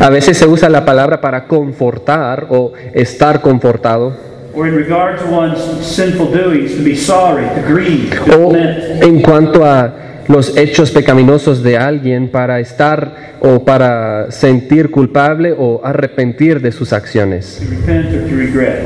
A 0.00 0.10
veces 0.10 0.36
se 0.36 0.46
usa 0.46 0.68
la 0.68 0.84
palabra 0.84 1.20
para 1.20 1.46
confortar 1.46 2.46
o 2.50 2.72
estar 2.94 3.40
confortado 3.40 4.32
or 4.54 4.66
in 4.66 4.74
regard 4.74 5.18
to 5.18 5.26
one's 5.30 5.58
sinful 5.84 6.30
doings, 6.30 6.74
to 6.74 6.82
be 6.82 6.94
sorry, 6.94 7.44
to 7.54 7.62
grieve, 7.66 8.10
to 8.26 8.48
o 8.48 8.54
en 8.54 9.22
cuanto 9.22 9.64
a 9.64 10.11
los 10.32 10.56
hechos 10.56 10.90
pecaminosos 10.90 11.62
de 11.62 11.76
alguien 11.76 12.28
para 12.28 12.58
estar 12.58 13.36
o 13.40 13.64
para 13.64 14.30
sentir 14.30 14.90
culpable 14.90 15.54
o 15.56 15.80
arrepentir 15.84 16.60
de 16.60 16.72
sus 16.72 16.92
acciones. 16.92 17.60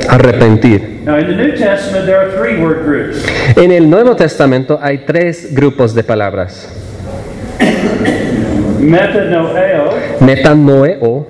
Arrepentir. 0.08 1.02
Now, 1.04 1.18
in 1.18 1.26
the 1.28 1.36
New 1.36 1.54
Testament, 1.54 2.04
there 2.06 2.18
are 2.18 2.32
three 2.36 2.60
word 2.60 2.84
groups. 2.84 3.24
En 3.56 3.70
el 3.70 3.88
Nuevo 3.88 4.16
Testamento 4.16 4.78
hay 4.82 5.04
tres 5.06 5.54
grupos 5.54 5.94
de 5.94 6.02
palabras. 6.02 6.68
Metanoeo, 10.20 11.26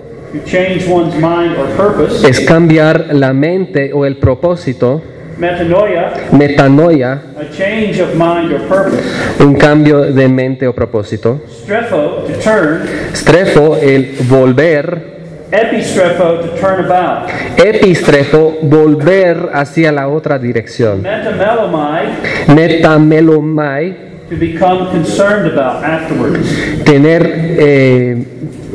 es 2.24 2.40
cambiar 2.40 3.14
la 3.14 3.32
mente 3.32 3.92
o 3.92 4.04
el 4.04 4.16
propósito. 4.16 5.02
Metanoia, 5.38 6.12
Metanoia, 6.32 7.22
a 7.38 7.44
change 7.54 8.00
of 8.00 8.14
mind 8.14 8.52
or 8.52 8.60
purpose. 8.68 9.04
un 9.38 9.54
cambio 9.54 10.00
de 10.12 10.28
mente 10.28 10.66
o 10.66 10.72
propósito. 10.72 11.40
Strepho, 11.62 12.24
to 12.26 12.32
turn. 12.42 12.80
Strefo, 13.12 13.76
el 13.76 14.16
volver. 14.28 15.14
Epistrepho, 15.52 16.40
to 16.40 16.48
turn 16.58 16.84
about. 16.86 17.28
Epistrefo, 17.58 18.58
volver 18.62 19.50
hacia 19.52 19.92
la 19.92 20.08
otra 20.08 20.38
dirección. 20.38 21.02
Metamelomai, 21.02 22.06
Metamelomai, 22.48 23.96
to 24.28 24.36
become 24.36 24.90
concerned 24.90 25.52
about 25.52 25.84
afterwards. 25.84 26.48
tener 26.84 27.22
eh, 27.58 28.16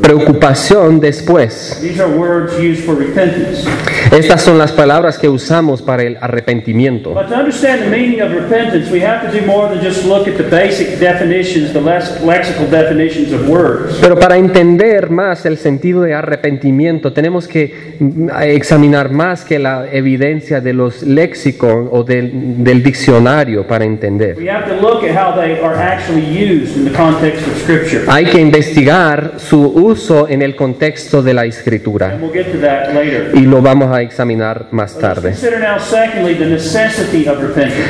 preocupación 0.02 1.00
después. 1.00 1.80
Estas 4.10 4.42
son 4.42 4.58
las 4.58 4.72
palabras 4.72 5.16
que 5.16 5.28
usamos 5.28 5.80
para 5.80 6.02
el 6.02 6.18
arrepentimiento. 6.20 7.14
But 7.14 7.28
to 7.28 7.36
understand 7.36 7.82
the 7.84 7.88
meaning 7.88 8.20
of 8.20 8.32
repentance, 8.32 8.90
we 8.90 9.02
have 9.02 9.30
to 9.30 9.32
do 9.32 9.46
more 9.46 9.68
than 9.68 9.82
just 9.82 10.04
look 10.04 10.26
at 10.28 10.36
the 10.36 10.42
basic 10.42 10.98
definitions, 10.98 11.72
the 11.72 11.80
lex- 11.80 12.20
lexical 12.20 12.68
definitions 12.68 13.32
of 13.32 13.48
words. 13.48 13.98
Pero 14.00 14.18
para 14.18 14.36
entender 14.36 15.08
más 15.10 15.46
el 15.46 15.56
sentido 15.56 16.02
de 16.02 16.14
arrepentimiento, 16.14 17.12
tenemos 17.12 17.46
que 17.46 17.96
mm, 17.98 18.28
examinar 18.42 19.12
más 19.12 19.44
que 19.44 19.58
la 19.58 19.86
evidencia 19.90 20.60
de 20.60 20.72
los 20.72 21.02
léxicos 21.02 21.88
o 21.90 22.02
del, 22.02 22.64
del 22.64 22.82
diccionario 22.82 23.66
para 23.66 23.84
entender. 23.84 24.36
Hay 28.08 28.24
que 28.26 28.40
investigar 28.40 29.34
su 29.38 29.62
uso 29.62 29.91
en 30.28 30.40
el 30.40 30.56
contexto 30.56 31.22
de 31.22 31.34
la 31.34 31.44
escritura 31.44 32.18
y 33.34 33.40
lo 33.40 33.60
vamos 33.60 33.94
a 33.94 34.00
examinar 34.00 34.68
más 34.70 34.98
tarde. 34.98 35.34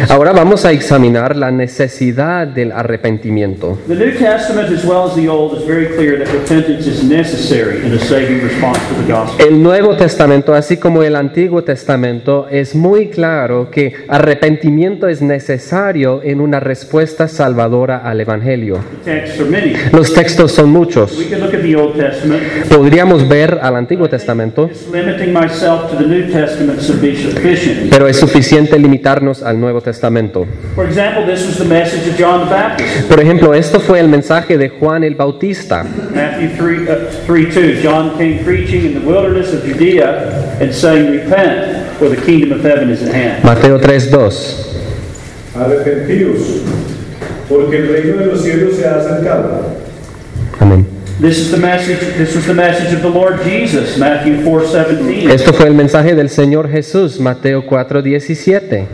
Ahora 0.09 0.33
vamos 0.33 0.65
a 0.65 0.73
examinar 0.73 1.37
la 1.37 1.53
necesidad 1.53 2.47
del 2.49 2.73
arrepentimiento. 2.73 3.79
The 3.87 3.95
New 3.95 4.19
Testament, 4.19 4.71
as 4.77 4.85
well 4.85 5.05
as 5.09 5.15
the 5.15 5.29
Old, 5.29 5.59
is 5.59 5.67
very 5.67 5.87
clear 5.95 6.19
that 6.19 6.33
repentance 6.33 6.89
is 6.89 7.05
necessary 7.05 7.87
in 7.87 7.93
a 7.93 8.01
saving 8.01 8.43
response 8.43 8.81
to 8.89 9.03
the 9.03 9.13
gospel. 9.13 9.47
El 9.47 9.63
Nuevo 9.63 9.97
Testamento, 9.97 10.55
así 10.55 10.79
como 10.79 11.05
el 11.05 11.15
Antiguo 11.15 11.63
Testamento, 11.63 12.49
es 12.51 12.75
muy 12.75 13.11
claro 13.11 13.71
que 13.71 13.95
arrepentimiento 14.09 15.07
es 15.07 15.23
necesario 15.23 16.21
en 16.25 16.41
una 16.41 16.59
respuesta 16.59 17.29
salvadora 17.29 17.99
al 17.99 18.21
Evangelio. 18.21 18.79
Los 19.93 20.13
textos 20.13 20.51
son 20.51 20.71
muchos. 20.71 21.17
Podríamos 22.69 23.29
ver 23.29 23.59
al 23.63 23.77
Antiguo 23.77 24.09
Testamento, 24.09 24.69
Just 24.69 24.93
limiting 24.93 25.33
myself 25.33 25.91
to 25.91 25.97
the 25.97 26.07
New 26.07 26.31
Testament 26.33 26.81
should 26.81 27.01
be 27.01 27.17
sufficient. 27.17 27.91
pero 27.91 28.07
es 28.09 28.17
suficiente 28.19 28.79
limitarnos 28.79 29.43
al 29.43 29.61
Nuevo 29.61 29.81
Testamento. 29.81 30.47
For 30.75 30.87
example, 30.87 31.25
this 31.27 31.47
was 31.47 31.59
the 31.59 31.65
message 31.65 32.09
of 32.09 32.19
John 32.19 32.49
the 32.49 32.55
Baptist. 32.55 33.09
Por 33.09 33.21
ejemplo, 33.21 33.55
esto 33.55 33.81
fue 33.81 34.01
el 34.01 34.09
mensaje 34.09 34.59
de 34.59 34.69
Juan 34.71 35.05
el 35.05 35.15
Bautista. 35.15 35.85
Matthew 36.15 36.51
3, 36.57 36.89
3 37.27 37.55
2. 37.55 37.83
John 37.83 38.13
came 38.19 38.41
preaching 38.45 38.85
in 38.87 38.95
the 38.95 39.07
wilderness 39.07 39.53
of 39.53 39.65
Judea 39.65 40.59
and 40.61 40.73
saying, 40.73 41.11
Repent, 41.13 41.89
for 41.99 42.09
the 42.09 42.17
kingdom 42.17 42.53
of 42.59 42.65
heaven 42.65 42.91
is 42.91 43.03
at 43.03 43.15
hand. 43.15 43.45
Mateo 43.45 43.79
3:2. 43.79 44.69
Arrepentíos, 45.55 46.39
porque 47.49 47.77
el 47.77 47.89
reino 47.89 48.17
de 48.19 48.27
los 48.27 48.43
cielos 48.43 48.75
se 48.77 48.87
ha 48.89 48.97
acercado. 48.97 49.67
Amén. 50.61 50.87
This 51.21 51.39
is 51.39 51.51
the 51.51 51.59
message, 51.59 52.01
this 52.17 52.35
was 52.35 52.47
the 52.47 52.55
message 52.55 52.93
of 52.93 53.03
the 53.03 53.09
Lord 53.09 53.43
Jesus, 53.45 53.97
Matthew 53.97 54.43
4 54.43 54.67
17. 54.67 55.31
Esto 55.31 55.53
fue 55.53 55.67
el 55.67 55.75
mensaje 55.75 56.15
del 56.15 56.31
Señor 56.31 56.69
Jesús, 56.69 57.21
Mateo 57.21 57.65
4:17. 57.65 58.87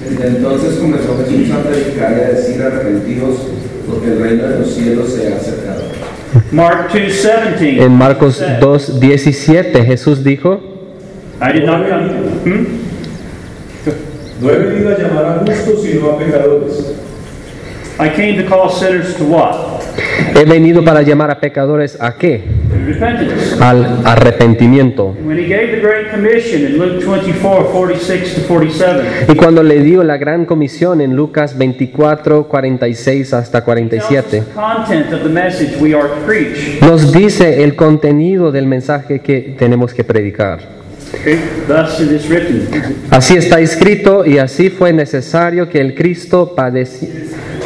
Desde 0.00 0.26
entonces 0.28 0.78
comenzó 0.78 1.18
Jesús 1.18 1.50
a 1.50 1.62
predicar 1.62 2.12
y 2.16 2.20
a 2.20 2.28
decir 2.34 2.62
arrepentidos, 2.62 3.40
porque 3.86 4.12
el 4.12 4.20
reino 4.20 4.48
de 4.48 4.58
los 4.60 4.72
cielos 4.72 5.12
se 5.12 5.32
ha 5.32 5.36
acercado. 5.36 5.82
Mark 6.52 6.88
2 6.92 7.02
17. 7.02 7.82
En 7.82 7.92
Marcos 7.92 8.40
2:17 8.40 9.84
Jesús 9.84 10.24
dijo, 10.24 10.60
I 11.42 11.52
did 11.52 11.66
not 11.66 11.86
come. 11.88 12.08
Hmm? 12.44 12.66
No 14.40 14.50
he 14.50 14.58
venido 14.58 14.90
a 14.90 14.98
llamar 14.98 15.24
a 15.24 15.38
justos, 15.38 15.82
sino 15.82 16.10
a 16.10 16.18
pecadores. 16.18 16.94
I 17.98 18.10
came 18.10 18.36
to 18.36 18.46
call 18.46 18.68
sinners 18.68 19.16
to 19.16 19.24
what? 19.24 19.75
He 20.34 20.44
venido 20.44 20.84
para 20.84 21.02
llamar 21.02 21.30
a 21.30 21.40
pecadores 21.40 21.96
a 22.00 22.14
qué? 22.14 22.42
Al 23.60 24.02
arrepentimiento. 24.04 25.14
When 25.24 25.38
he 25.38 25.46
gave 25.46 25.72
the 25.72 25.80
Great 25.80 26.10
Commission 26.10 26.62
in 26.62 26.78
Luke 26.78 27.04
24 27.04 27.64
46 27.72 28.34
to 28.34 28.40
47, 28.42 29.26
Y 29.28 29.36
cuando 29.36 29.62
le 29.62 29.80
dio 29.82 30.04
la 30.04 30.16
gran 30.16 30.44
comisión 30.44 31.00
en 31.00 31.16
Lucas 31.16 31.56
24, 31.56 32.48
46 32.48 33.32
hasta 33.32 33.64
tells 33.64 33.92
us 33.92 34.04
47, 34.04 34.40
the 34.40 34.52
content 34.52 35.12
of 35.12 35.22
the 35.22 35.28
message 35.28 35.80
we 35.80 35.94
are 35.94 36.08
to 36.08 36.26
preach. 36.26 36.80
nos 36.82 37.12
dice 37.12 37.64
el 37.64 37.74
contenido 37.74 38.52
del 38.52 38.66
mensaje 38.66 39.20
que 39.20 39.54
tenemos 39.58 39.94
que 39.94 40.04
predicar. 40.04 40.75
Así 43.10 43.36
está 43.36 43.60
escrito 43.60 44.24
y 44.26 44.38
así 44.38 44.70
fue 44.70 44.92
necesario 44.92 45.68
que 45.68 45.80
el 45.80 45.94
Cristo 45.94 46.54
padeci- 46.56 47.08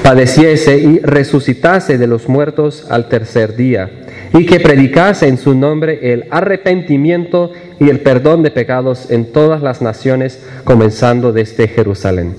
padeciese 0.02 0.78
y 0.78 0.98
resucitase 1.00 1.98
de 1.98 2.06
los 2.06 2.28
muertos 2.28 2.86
al 2.90 3.08
tercer 3.08 3.56
día 3.56 3.90
y 4.32 4.46
que 4.46 4.60
predicase 4.60 5.26
en 5.26 5.38
su 5.38 5.54
nombre 5.54 6.12
el 6.12 6.24
arrepentimiento 6.30 7.52
y 7.80 7.88
el 7.88 8.00
perdón 8.00 8.42
de 8.42 8.50
pecados 8.50 9.10
en 9.10 9.32
todas 9.32 9.60
las 9.62 9.82
naciones, 9.82 10.38
comenzando 10.64 11.32
desde 11.32 11.66
Jerusalén. 11.66 12.34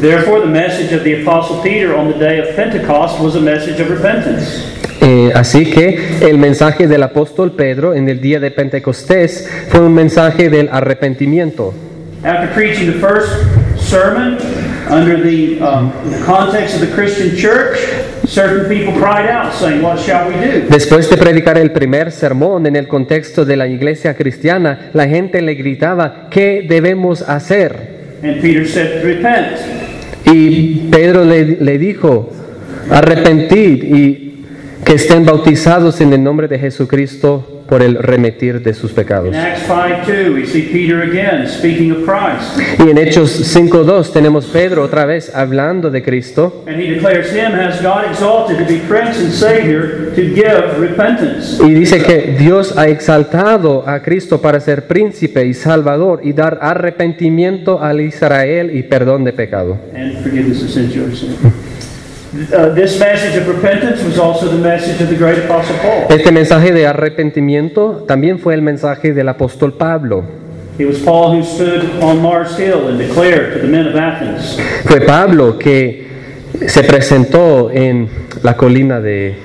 Therefore, 0.00 0.40
the 0.40 0.46
message 0.46 0.92
of 0.94 1.02
the 1.04 1.22
Apostle 1.22 1.58
Peter 1.62 1.94
on 1.94 2.12
the 2.12 2.18
day 2.18 2.40
of 2.40 2.54
Pentecost 2.56 3.20
was 3.20 3.34
a 3.36 3.40
message 3.40 3.80
of 3.80 3.88
repentance. 3.88 4.64
Eh, 5.00 5.32
así 5.34 5.66
que 5.66 5.98
el 6.20 6.38
mensaje 6.38 6.86
del 6.86 7.02
apóstol 7.02 7.52
Pedro 7.52 7.94
en 7.94 8.08
el 8.08 8.20
día 8.20 8.40
de 8.40 8.50
Pentecostés 8.50 9.48
fue 9.68 9.80
un 9.80 9.94
mensaje 9.94 10.48
del 10.48 10.68
arrepentimiento. 10.70 11.74
After 12.24 12.48
preaching 12.54 12.86
the 12.86 12.98
first 13.00 13.28
sermon 13.76 14.38
under 14.88 15.22
the, 15.22 15.60
um, 15.60 15.92
the 16.10 16.24
context 16.24 16.76
of 16.76 16.80
the 16.80 16.94
Christian 16.94 17.36
church, 17.36 17.78
certain 18.26 18.66
people 18.66 18.98
cried 18.98 19.28
out, 19.28 19.52
saying, 19.52 19.82
What 19.82 19.98
shall 20.00 20.28
we 20.28 20.34
do? 20.36 20.66
Después 20.70 21.10
de 21.10 21.18
predicar 21.18 21.58
el 21.58 21.72
primer 21.72 22.12
sermón 22.12 22.66
en 22.66 22.76
el 22.76 22.88
contexto 22.88 23.44
de 23.44 23.56
la 23.56 23.66
iglesia 23.66 24.14
cristiana, 24.14 24.90
la 24.94 25.06
gente 25.06 25.42
le 25.42 25.54
gritaba, 25.54 26.28
¿qué 26.30 26.64
debemos 26.66 27.20
hacer? 27.22 28.20
And 28.22 28.40
Peter 28.40 28.66
said, 28.66 29.04
Repent. 29.04 29.58
Y 30.24 30.88
Pedro 30.90 31.26
le, 31.26 31.58
le 31.60 31.78
dijo, 31.78 32.30
arrepentir 32.90 33.84
y 33.84 34.23
que 34.84 34.94
estén 34.94 35.24
bautizados 35.24 36.00
en 36.00 36.12
el 36.12 36.22
nombre 36.22 36.46
de 36.46 36.58
Jesucristo 36.58 37.62
por 37.68 37.82
el 37.82 37.96
remitir 37.96 38.62
de 38.62 38.74
sus 38.74 38.92
pecados. 38.92 39.28
In 39.28 39.34
Acts 39.34 39.62
5 39.62 39.76
2, 40.06 40.34
we 40.34 40.46
see 40.46 40.62
Peter 40.62 41.02
again 41.02 41.48
speaking 41.48 41.92
of 41.92 41.98
Christ. 42.04 42.60
Y 42.78 42.90
en 42.90 42.98
Hechos 42.98 43.56
5.2 43.56 44.12
tenemos 44.12 44.46
Pedro 44.46 44.84
otra 44.84 45.06
vez 45.06 45.34
hablando 45.34 45.90
de 45.90 46.02
Cristo 46.02 46.64
y 51.66 51.74
dice 51.74 52.02
que 52.02 52.36
Dios 52.38 52.76
ha 52.76 52.88
exaltado 52.88 53.88
a 53.88 54.02
Cristo 54.02 54.40
para 54.40 54.60
ser 54.60 54.86
príncipe 54.86 55.46
y 55.46 55.54
salvador 55.54 56.20
y 56.22 56.32
dar 56.32 56.58
arrepentimiento 56.60 57.82
al 57.82 58.00
Israel 58.00 58.70
y 58.76 58.82
perdón 58.82 59.24
de 59.24 59.32
pecado. 59.32 59.78
Este 66.08 66.32
mensaje 66.32 66.72
de 66.72 66.86
arrepentimiento 66.86 68.04
también 68.08 68.38
fue 68.38 68.54
el 68.54 68.62
mensaje 68.62 69.12
del 69.12 69.28
apóstol 69.28 69.74
Pablo. 69.74 70.24
It 70.76 70.88
was 70.88 70.98
Paul 70.98 71.36
who 71.36 71.44
stood 71.44 72.02
on 72.02 72.20
Mars 72.20 72.58
Hill 72.58 72.88
and 72.88 72.98
declared 72.98 73.54
to 73.54 73.60
the 73.60 73.68
men 73.68 73.86
of 73.86 73.94
Athens, 73.94 74.58
Fue 74.84 75.00
Pablo 75.02 75.56
que 75.56 76.08
se 76.66 76.82
presentó 76.82 77.70
en 77.70 78.08
la 78.42 78.56
colina 78.56 79.00
de 79.00 79.36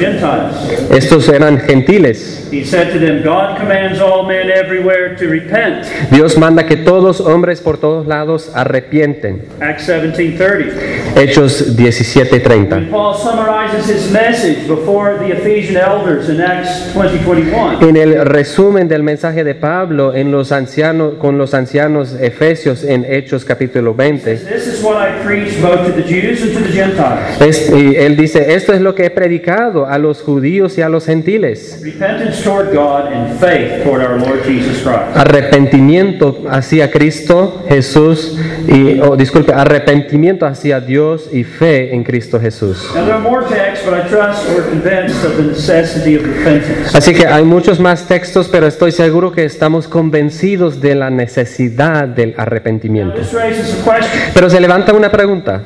Gentiles. 0.00 0.90
Estos 0.90 1.28
eran 1.28 1.58
gentiles. 1.58 2.41
He 2.52 2.64
said 2.64 2.92
to 2.92 2.98
them, 2.98 3.22
God 3.24 3.58
commands 3.58 3.98
all 3.98 4.24
men 4.26 4.50
everywhere 4.50 5.16
to 5.16 5.26
repent. 5.26 5.86
Dios 6.10 6.36
manda 6.36 6.66
que 6.66 6.76
todos 6.76 7.18
hombres 7.20 7.62
por 7.62 7.78
todos 7.78 8.06
lados 8.06 8.50
arrepienten. 8.54 9.42
Acts 9.58 9.88
17:30. 9.88 10.74
Hechos 11.16 11.74
17:30. 11.76 12.74
When 12.76 12.90
Paul 12.90 13.14
summarizes 13.16 13.88
his 13.88 14.10
message 14.12 14.68
before 14.68 15.16
the 15.18 15.32
Ephesian 15.32 15.78
elders 15.78 16.28
in 16.28 16.42
Acts 16.42 16.92
20:21. 16.94 17.88
En 17.88 17.96
el 17.96 18.22
resumen 18.26 18.86
del 18.86 19.02
mensaje 19.02 19.44
de 19.44 19.54
Pablo 19.54 20.14
en 20.14 20.30
los 20.30 20.52
ancianos, 20.52 21.14
con 21.18 21.38
los 21.38 21.54
ancianos 21.54 22.14
efesios 22.20 22.84
en 22.84 23.06
Hechos 23.06 23.46
capítulo 23.46 23.94
20, 23.94 24.34
This 24.36 24.66
is 24.66 24.82
what 24.82 24.96
I 24.96 25.24
preach 25.24 25.58
both 25.62 25.86
to 25.86 25.92
the 25.92 26.02
Jews 26.02 26.42
and 26.42 26.52
to 26.52 26.60
the 26.60 26.72
Gentiles. 26.72 27.40
es- 27.40 27.70
y 27.70 27.96
él 27.96 28.14
dice, 28.16 28.54
esto 28.54 28.74
es 28.74 28.82
lo 28.82 28.94
que 28.94 29.06
he 29.06 29.10
predicado 29.10 29.86
a 29.86 29.96
los 29.98 30.20
judíos 30.20 30.76
y 30.76 30.82
a 30.82 30.90
los 30.90 31.06
gentiles. 31.06 31.80
Arrepentimiento 35.14 36.42
hacia 36.48 36.90
Cristo 36.90 37.64
Jesús 37.68 38.38
y, 38.66 39.00
oh, 39.00 39.16
disculpe, 39.16 39.52
arrepentimiento 39.52 40.46
hacia 40.46 40.80
Dios 40.80 41.28
y 41.32 41.44
fe 41.44 41.94
en 41.94 42.04
Cristo 42.04 42.40
Jesús. 42.40 42.90
Así 46.94 47.14
que 47.14 47.26
hay 47.26 47.44
muchos 47.44 47.80
más 47.80 48.06
textos, 48.06 48.48
pero 48.48 48.66
estoy 48.66 48.92
seguro 48.92 49.32
que 49.32 49.44
estamos 49.44 49.88
convencidos 49.88 50.80
de 50.80 50.94
la 50.94 51.10
necesidad 51.10 52.08
del 52.08 52.34
arrepentimiento. 52.36 53.20
Pero 54.34 54.50
se 54.50 54.60
levanta 54.60 54.92
una 54.92 55.10
pregunta. 55.10 55.62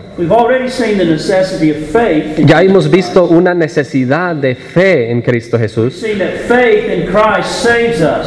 Ya 2.47 2.63
hemos 2.63 2.91
visto 2.91 3.27
una 3.27 3.55
necesidad 3.55 4.35
de 4.35 4.55
fe 4.55 5.11
en 5.11 5.23
Cristo 5.23 5.59
Jesús. 5.59 6.05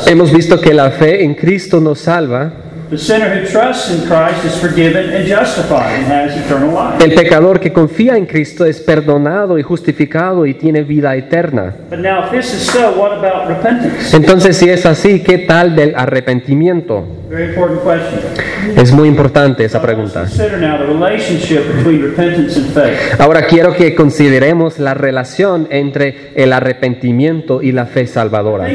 Hemos 0.07 0.31
visto 0.31 0.59
que 0.59 0.73
la 0.73 0.91
fe 0.91 1.23
en 1.23 1.35
Cristo 1.35 1.79
nos 1.79 1.99
salva. 1.99 2.68
The 2.89 2.97
sinner 2.97 3.29
who 3.29 3.47
trusts 3.47 3.91
in 3.91 4.07
Christ 4.07 4.43
is 4.45 4.59
forgiven 4.59 5.11
and 5.11 5.27
justified 5.27 5.93
and 5.93 6.05
has 6.05 6.35
eternal 6.35 6.73
life. 6.73 7.03
El 7.03 7.13
pecador 7.13 7.59
que 7.59 7.71
confía 7.71 8.17
en 8.17 8.25
Cristo 8.25 8.65
es 8.65 8.79
perdonado 8.79 9.59
y 9.59 9.61
justificado 9.61 10.47
y 10.47 10.55
tiene 10.55 10.81
vida 10.81 11.15
eterna. 11.15 11.75
But 11.91 11.99
now, 11.99 12.25
if 12.25 12.31
this 12.31 12.51
is 12.51 12.65
so, 12.65 12.99
what 12.99 13.11
about 13.11 13.47
repentance? 13.47 14.15
Entonces, 14.17 14.57
si 14.57 14.69
es 14.69 14.87
así, 14.87 15.21
¿qué 15.21 15.37
tal 15.37 15.75
del 15.75 15.93
arrepentimiento? 15.95 17.05
Very 17.29 17.49
important 17.49 17.83
question. 17.83 18.49
Es 18.75 18.91
muy 18.91 19.07
importante 19.07 19.63
esa 19.63 19.79
pregunta. 19.79 20.21
consider 20.21 20.59
now 20.59 20.79
the 20.79 20.85
relationship 20.85 21.61
between 21.75 22.01
repentance 22.01 22.57
and 22.57 22.73
faith. 22.73 23.21
Ahora 23.21 23.45
quiero 23.45 23.75
que 23.75 23.93
consideremos 23.93 24.79
la 24.79 24.95
relación 24.95 25.67
entre 25.69 26.31
el 26.35 26.51
arrepentimiento 26.53 27.61
y 27.61 27.71
la 27.71 27.85
fe 27.85 28.07
salvadora. 28.07 28.67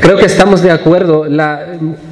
Creo 0.00 0.16
que 0.16 0.26
estamos 0.26 0.62
de 0.62 0.70
acuerdo. 0.70 1.26
La 1.26 1.60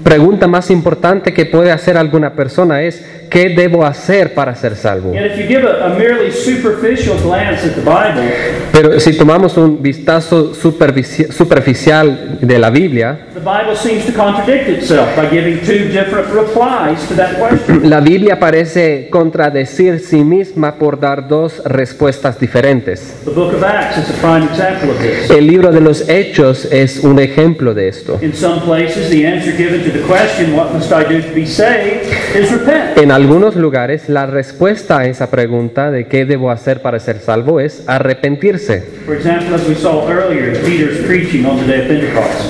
pregunta 0.02 0.46
más 0.46 0.70
importante 0.70 1.32
que 1.32 1.46
puede 1.46 1.70
hacer 1.70 1.96
alguna 1.96 2.34
persona 2.34 2.82
es, 2.82 3.04
¿qué 3.30 3.48
debo 3.50 3.84
hacer 3.84 4.34
para 4.34 4.54
ser 4.54 4.76
salvo? 4.76 5.12
Yet, 5.12 5.26
if 5.32 5.38
you 5.38 5.46
give 5.46 5.66
a, 5.66 5.86
a 5.86 5.88
merely 5.98 6.30
superficial 6.30 7.16
glance 7.22 7.64
at 7.66 7.74
the 7.74 7.80
Bible, 7.80 8.30
Pero 8.72 9.00
si 9.00 9.16
tomamos 9.16 9.56
un 9.56 9.80
vistazo 9.82 10.52
superfici- 10.54 11.30
superficial 11.30 12.38
de 12.40 12.58
la 12.58 12.70
Biblia, 12.70 13.18
the 13.34 13.40
Bible 13.40 13.76
seems 13.76 14.04
to 14.06 14.12
contradict 14.12 14.68
itself 14.68 15.08
by 15.16 15.26
giving 15.30 15.58
two 15.60 15.88
different 15.90 16.26
replies 16.34 17.06
to 17.08 17.14
that 17.14 17.38
question. 17.38 17.88
la 17.88 18.00
Biblia 18.00 18.38
parece 18.38 19.08
contradecir 19.10 20.00
sí 20.00 20.22
misma 20.24 20.74
por 20.76 20.98
dar 21.00 21.26
dos 21.28 21.62
respuestas 21.64 22.38
diferentes. 22.38 23.14
The 23.24 23.30
book 23.30 23.54
of 23.54 23.62
Acts 23.64 23.98
is 23.98 24.10
a 24.10 24.20
prime 24.20 24.44
example 24.46 24.90
of 24.90 24.98
this. 25.00 25.30
El 25.30 25.46
libro 25.46 25.72
de 25.72 25.80
los 25.80 26.08
Hechos 26.08 26.53
es 26.70 27.02
un 27.04 27.18
ejemplo 27.18 27.74
de 27.74 27.88
esto. 27.88 28.18
In 28.22 28.34
some 28.34 28.60
places, 28.62 29.10
the 29.10 29.26
answer 29.26 29.52
given 29.56 29.82
to 29.82 29.90
the 29.90 30.00
question, 30.00 30.54
What 30.54 30.72
must 30.72 30.90
I 30.92 31.04
do 31.04 31.20
to 31.20 31.34
be 31.34 31.46
saved? 31.46 32.02
is 32.38 32.50
repent. 32.50 32.96
En 32.98 33.10
algunos 33.10 33.56
lugares 33.56 34.08
la 34.08 34.26
respuesta 34.26 35.00
a 35.00 35.06
esa 35.06 35.30
pregunta 35.30 35.90
de 35.90 36.06
qué 36.06 36.24
debo 36.24 36.50
hacer 36.50 36.80
para 36.82 36.98
ser 37.00 37.18
salvo 37.20 37.60
es 37.60 37.82
arrepentirse. 37.86 38.84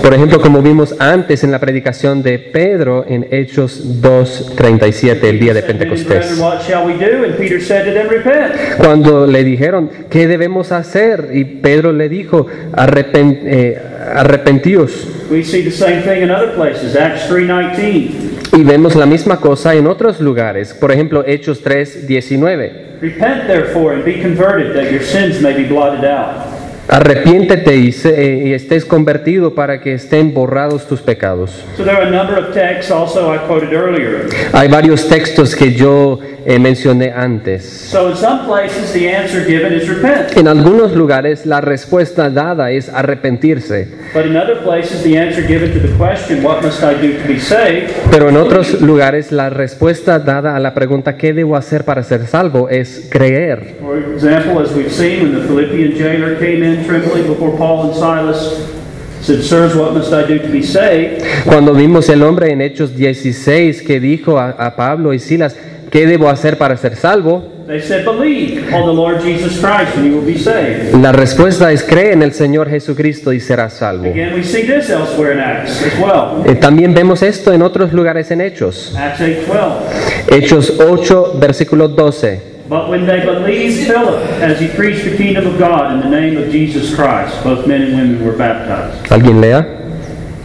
Por 0.02 0.14
ejemplo, 0.14 0.40
como 0.40 0.62
vimos 0.62 0.94
antes 0.98 1.44
en 1.44 1.50
la 1.50 1.58
predicación 1.58 2.22
de 2.22 2.38
Pedro 2.38 3.04
en 3.08 3.26
Hechos 3.30 4.00
2.37, 4.02 5.28
el 5.28 5.38
día 5.38 5.54
de 5.54 5.62
Said, 5.62 5.74
"Men 5.76 5.92
and 5.92 5.98
brethren, 5.98 6.08
Pentecostés. 6.08 6.42
Cuando 8.76 9.26
le 9.26 9.44
dijeron, 9.44 9.90
¿qué 10.10 10.26
debemos 10.26 10.72
hacer? 10.72 11.28
Y 11.32 11.44
Pedro 11.44 11.92
le 11.92 12.08
dijo, 12.08 12.46
"Arrepen- 12.72 13.38
eh, 13.44 13.78
arrepentíos. 14.16 15.08
We 15.30 15.42
see 15.42 15.62
the 15.62 15.70
same 15.70 16.02
thing 16.02 16.22
in 16.22 16.30
other 16.30 16.54
places. 16.54 16.96
Acts 16.96 17.28
3.19. 17.30 18.56
Y 18.56 18.62
vemos 18.62 18.94
la 18.94 19.06
misma 19.06 19.40
cosa 19.40 19.74
en 19.74 19.86
otros 19.86 20.20
lugares. 20.20 20.74
Por 20.74 20.92
ejemplo, 20.92 21.24
Hechos 21.26 21.64
3.19. 21.64 23.00
Arrepiéntete 26.88 27.76
y, 27.76 27.92
se- 27.92 28.42
y 28.46 28.52
estés 28.52 28.84
convertido 28.84 29.54
para 29.54 29.80
que 29.80 29.94
estén 29.94 30.34
borrados 30.34 30.86
tus 30.86 31.00
pecados. 31.00 31.64
So 31.76 31.82
there 31.84 31.96
are 31.96 32.06
a 32.06 32.10
number 32.10 32.38
of 32.38 32.52
texts 32.52 32.90
also 32.90 33.34
I 33.34 33.38
quoted 33.48 33.72
earlier. 33.72 34.26
Hay 34.52 34.68
varios 34.68 35.08
textos 35.08 35.56
que 35.56 35.72
yo 35.72 36.18
eh, 36.46 36.58
mencioné 36.58 37.10
antes. 37.10 37.64
So 37.64 38.10
in 38.10 38.16
some 38.16 38.46
places 38.46 38.92
the 38.92 39.08
answer 39.14 39.44
given 39.46 39.72
is 39.72 39.88
repent. 39.88 40.36
En 40.36 40.46
algunos 40.46 40.92
lugares 40.94 41.46
la 41.46 41.60
respuesta 41.62 42.28
dada 42.28 42.70
es 42.70 42.88
arrepentirse, 42.90 43.88
But 44.14 44.26
in 44.26 44.36
other 44.36 44.58
places 44.62 45.02
the 45.02 45.18
answer 45.18 45.42
given 45.46 45.72
to 45.72 45.80
the 45.80 45.92
question, 45.96 46.44
what 46.44 46.62
must 46.62 46.82
I 46.84 46.94
do 46.94 47.14
to 47.18 47.26
be 47.26 47.40
saved? 47.40 47.90
pero 48.10 48.28
en 48.28 48.36
otros 48.36 48.80
lugares 48.82 49.32
la 49.32 49.48
respuesta 49.50 50.18
dada 50.18 50.54
a 50.54 50.60
la 50.60 50.74
pregunta 50.74 51.16
¿qué 51.16 51.32
debo 51.32 51.56
hacer 51.56 51.84
para 51.84 52.02
ser 52.02 52.26
salvo? 52.26 52.68
es 52.68 53.08
creer. 53.10 53.76
For 53.80 53.96
example, 54.14 54.62
as 54.62 54.70
we've 54.76 54.90
seen, 54.90 55.22
when 55.22 55.40
the 55.40 55.48
Philippian 55.48 55.92
jailer 55.96 56.38
came 56.38 56.62
in 56.64 56.73
trembling 56.82 57.26
before 57.28 57.56
Paul 57.56 57.86
and 57.86 57.94
Silas, 57.94 58.74
said, 59.20 59.42
Sirs, 59.42 59.74
what 59.74 59.94
must 59.94 60.12
I 60.12 60.26
do 60.26 60.38
to 60.38 60.48
be 60.48 60.62
saved? 60.62 61.22
Cuando 61.46 61.72
vimos 61.72 62.08
el 62.08 62.22
hombre 62.22 62.50
en 62.50 62.60
Hechos 62.60 62.96
16 62.96 63.82
que 63.82 64.00
dijo 64.00 64.38
a, 64.38 64.50
a 64.50 64.76
Pablo 64.76 65.14
y 65.14 65.18
Silas, 65.18 65.56
¿qué 65.90 66.06
debo 66.06 66.28
hacer 66.28 66.58
para 66.58 66.76
ser 66.76 66.96
salvo? 66.96 67.50
They 67.66 67.80
said, 67.80 68.04
Believe 68.04 68.74
on 68.74 68.84
the 68.84 68.92
Lord 68.92 69.22
Jesus 69.22 69.58
Christ 69.58 69.96
and 69.96 70.04
you 70.04 70.18
will 70.18 70.26
be 70.26 70.38
saved. 70.38 70.94
La 71.00 71.12
respuesta 71.12 71.72
es 71.72 71.82
cree 71.82 72.12
en 72.12 72.22
el 72.22 72.34
Señor 72.34 72.68
Jesucristo 72.68 73.32
y 73.32 73.40
serás 73.40 73.74
salvo. 73.74 74.04
Again, 74.04 74.34
we 74.34 74.42
see 74.42 74.64
this 74.66 74.90
elsewhere 74.90 75.32
in 75.32 75.40
Acts 75.40 75.82
as 75.82 75.98
well. 75.98 76.44
Eh, 76.44 76.56
también 76.56 76.92
vemos 76.92 77.22
esto 77.22 77.54
en 77.54 77.62
otros 77.62 77.94
lugares 77.94 78.30
en 78.30 78.42
Hechos. 78.42 78.94
Acts 78.94 79.20
8:12. 79.20 80.36
Hechos 80.36 80.74
8, 80.78 81.38
versículo 81.40 81.88
12. 81.88 82.53
But 82.68 82.88
when 82.88 83.04
they 83.04 83.20
believed 83.20 83.86
Philip 83.86 84.24
as 84.40 84.58
he 84.58 84.68
preached 84.68 85.04
the 85.04 85.16
kingdom 85.16 85.46
of 85.46 85.58
God 85.58 85.92
in 85.92 86.00
the 86.00 86.08
name 86.08 86.38
of 86.38 86.50
Jesus 86.50 86.94
Christ, 86.94 87.44
both 87.44 87.66
men 87.66 87.82
and 87.82 87.96
women 87.96 88.24
were 88.24 88.32
baptized. 88.32 89.04
¿Alguien 89.10 89.40
lea? 89.40 89.66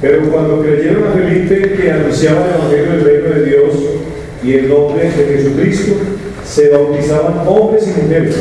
Pero 0.02 0.30
cuando 0.30 0.62
creyeron 0.62 1.08
a 1.08 1.12
Felipe 1.12 1.76
que 1.76 1.92
anunciaba 1.92 2.46
el 2.46 2.56
Evangelio 2.56 2.92
del 2.92 3.06
Reino 3.06 3.36
de 3.36 3.46
Dios 3.46 3.74
y 4.44 4.54
el 4.54 4.70
nombre 4.70 5.04
de 5.04 5.12
Jesucristo, 5.12 5.94
se 6.44 6.70
bautizaban 6.70 7.48
hombres 7.48 7.88
y 7.88 8.02
mujeres. 8.02 8.36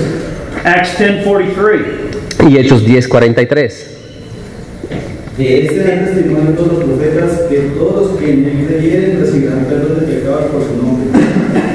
Acts 0.64 0.98
10:43. 0.98 2.48
Y 2.48 2.58
Hechos 2.58 2.84
10, 2.84 3.06
43. 3.06 3.98
De 5.36 5.62
este 5.62 5.84
dan 5.84 6.04
testimonio 6.04 6.50
todos 6.50 6.78
los 6.78 6.84
profetas 6.84 7.42
que 7.48 7.56
todos 7.78 8.10
los 8.10 8.20
que 8.20 8.32
en 8.32 8.44
él 8.44 8.66
creyeren 8.66 9.20
recibirán 9.20 9.66
perdón 9.66 10.00
de 10.00 10.14
pecados 10.14 10.46
por 10.46 10.62
su 10.62 10.82
nombre. 10.82 10.87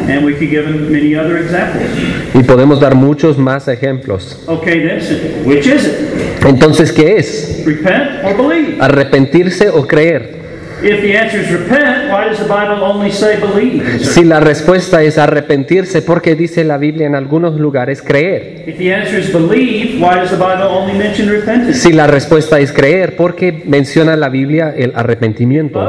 And 0.08 0.26
we 0.26 0.34
could 0.34 0.50
give 0.50 0.66
many 0.90 1.16
other 1.16 1.38
examples. 1.38 1.90
Y 2.34 2.44
podemos 2.44 2.80
dar 2.80 2.96
muchos 2.96 3.38
más 3.38 3.68
ejemplos. 3.68 4.44
Okay, 4.48 4.82
then, 4.82 5.46
which 5.46 5.68
is 5.68 5.86
it? 5.86 6.46
Entonces, 6.46 6.92
¿qué 6.92 7.18
es? 7.18 7.64
Repent 7.66 8.24
or 8.26 8.36
believe? 8.36 8.78
¿Arrepentirse 8.82 9.70
o 9.70 9.88
creer? 9.88 10.44
If 10.84 11.02
the 11.02 11.18
answer 11.18 11.40
is 11.40 11.50
repent, 11.50 12.12
why 12.12 12.28
does 12.28 12.40
the 12.40 12.46
Bible 12.46 12.84
only 12.84 13.10
say 13.10 13.38
believe? 13.40 14.00
Si 14.00 14.26
la 14.26 14.42
respuesta 14.42 15.02
es 15.02 15.18
arrepentirse, 15.18 16.02
porque 16.02 16.36
dice 16.36 16.66
la 16.66 16.78
Biblia 16.78 17.08
en 17.08 17.16
algunos 17.16 17.58
lugares 17.58 18.02
creer? 18.02 18.66
If 18.68 18.78
the 18.78 18.94
answer 18.94 19.18
is 19.18 19.32
believe, 19.32 20.02
why 20.04 20.16
does 20.16 20.32
the 20.32 20.36
Bible 20.36 20.66
only 20.66 20.94
mention 20.98 21.30
repentance? 21.30 21.80
Si 21.80 21.94
la 21.94 22.08
respuesta 22.08 22.60
es 22.60 22.74
creer, 22.74 23.16
porque 23.16 23.64
menciona 23.66 24.18
la 24.18 24.28
Biblia 24.28 24.74
el 24.76 24.92
arrepentimiento? 24.94 25.80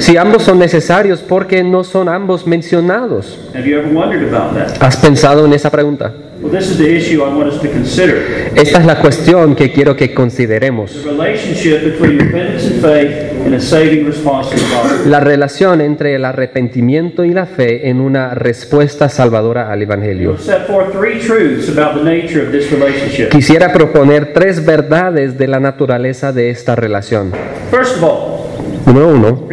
Si 0.00 0.16
ambos 0.18 0.42
son 0.42 0.58
necesarios, 0.58 1.22
¿por 1.22 1.46
qué 1.46 1.64
no 1.64 1.82
son 1.82 2.10
ambos 2.10 2.46
mencionados? 2.46 3.38
Have 3.54 3.66
you 3.66 3.78
ever 3.78 3.90
wondered 3.90 4.28
about 4.28 4.54
that? 4.54 4.82
¿Has 4.82 4.98
pensado 4.98 5.46
en 5.46 5.54
esa 5.54 5.70
pregunta? 5.70 6.12
Well, 6.40 6.50
this 6.50 6.70
is 6.70 6.78
the 6.78 6.88
issue 6.96 7.22
I 7.22 7.28
want 7.28 7.52
us 7.52 7.60
to 7.60 7.68
consider. 7.68 8.50
Esta 8.54 8.78
es 8.78 8.86
la 8.86 8.98
cuestión 8.98 9.54
que 9.54 9.70
quiero 9.72 9.94
que 9.94 10.14
consideremos. 10.14 10.90
The 11.02 11.10
relationship 11.10 11.84
between 11.84 12.18
repentance 12.18 12.66
and 12.66 12.80
faith 12.80 13.44
and 13.44 13.54
a 13.54 13.60
saving 13.60 14.06
response 14.06 14.48
to 14.48 14.56
the 14.56 14.74
gospel. 14.74 15.10
La 15.10 15.20
relación 15.20 15.82
entre 15.82 16.14
el 16.14 16.24
arrepentimiento 16.24 17.24
y 17.24 17.34
la 17.34 17.44
fe 17.44 17.90
en 17.90 18.00
una 18.00 18.34
respuesta 18.34 19.10
salvadora 19.10 19.70
al 19.70 19.82
Evangelio. 19.82 20.30
We'll 20.30 20.38
set 20.38 20.66
forth 20.66 20.92
three 20.92 21.20
truths 21.20 21.68
about 21.68 22.02
the 22.02 22.04
nature 22.04 22.42
of 22.42 22.52
this 22.52 22.70
relationship. 22.72 23.28
Quisiera 23.28 23.72
proponer 23.74 24.32
tres 24.32 24.64
verdades 24.64 25.36
de 25.36 25.46
la 25.46 25.60
naturaleza 25.60 26.32
de 26.32 26.48
esta 26.48 26.74
relación. 26.74 27.32
First 27.70 27.98
of 27.98 28.04
all, 28.04 28.40
Número 28.86 29.08
uno, 29.08 29.46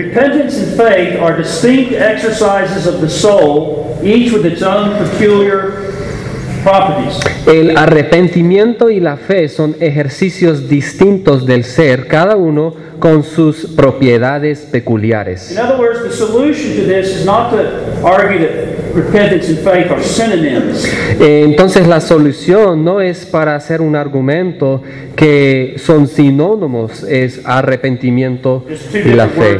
el 7.47 7.77
arrepentimiento 7.77 8.89
y 8.89 8.99
la 8.99 9.17
fe 9.17 9.47
son 9.49 9.75
ejercicios 9.79 10.67
distintos 10.67 11.45
del 11.45 11.63
ser, 11.63 12.07
cada 12.07 12.35
uno 12.35 12.73
con 12.99 13.23
sus 13.23 13.67
propiedades 13.75 14.63
In 14.65 14.71
peculiares. 14.71 15.57
other 15.57 15.79
words, 15.79 16.03
the 16.03 16.11
solution 16.11 16.75
to 16.75 16.83
this 16.85 17.15
is 17.15 17.25
not 17.25 17.51
to 17.51 17.59
argue 18.03 18.39
that 18.39 18.76
repentance 18.93 19.49
and 19.49 19.59
faith 19.59 19.91
are 19.91 20.01
synonyms. 20.03 20.85
Eh, 21.19 21.43
Entonces 21.45 21.87
la 21.87 22.01
solución 22.01 22.83
no 22.83 23.01
es 23.01 23.25
para 23.25 23.55
hacer 23.55 23.81
un 23.81 23.95
argumento 23.95 24.81
que 25.15 25.75
son 25.77 26.07
sinónimos, 26.07 27.03
es 27.03 27.41
arrepentimiento 27.43 28.65
y 28.93 29.13
la 29.13 29.27
fe. 29.27 29.57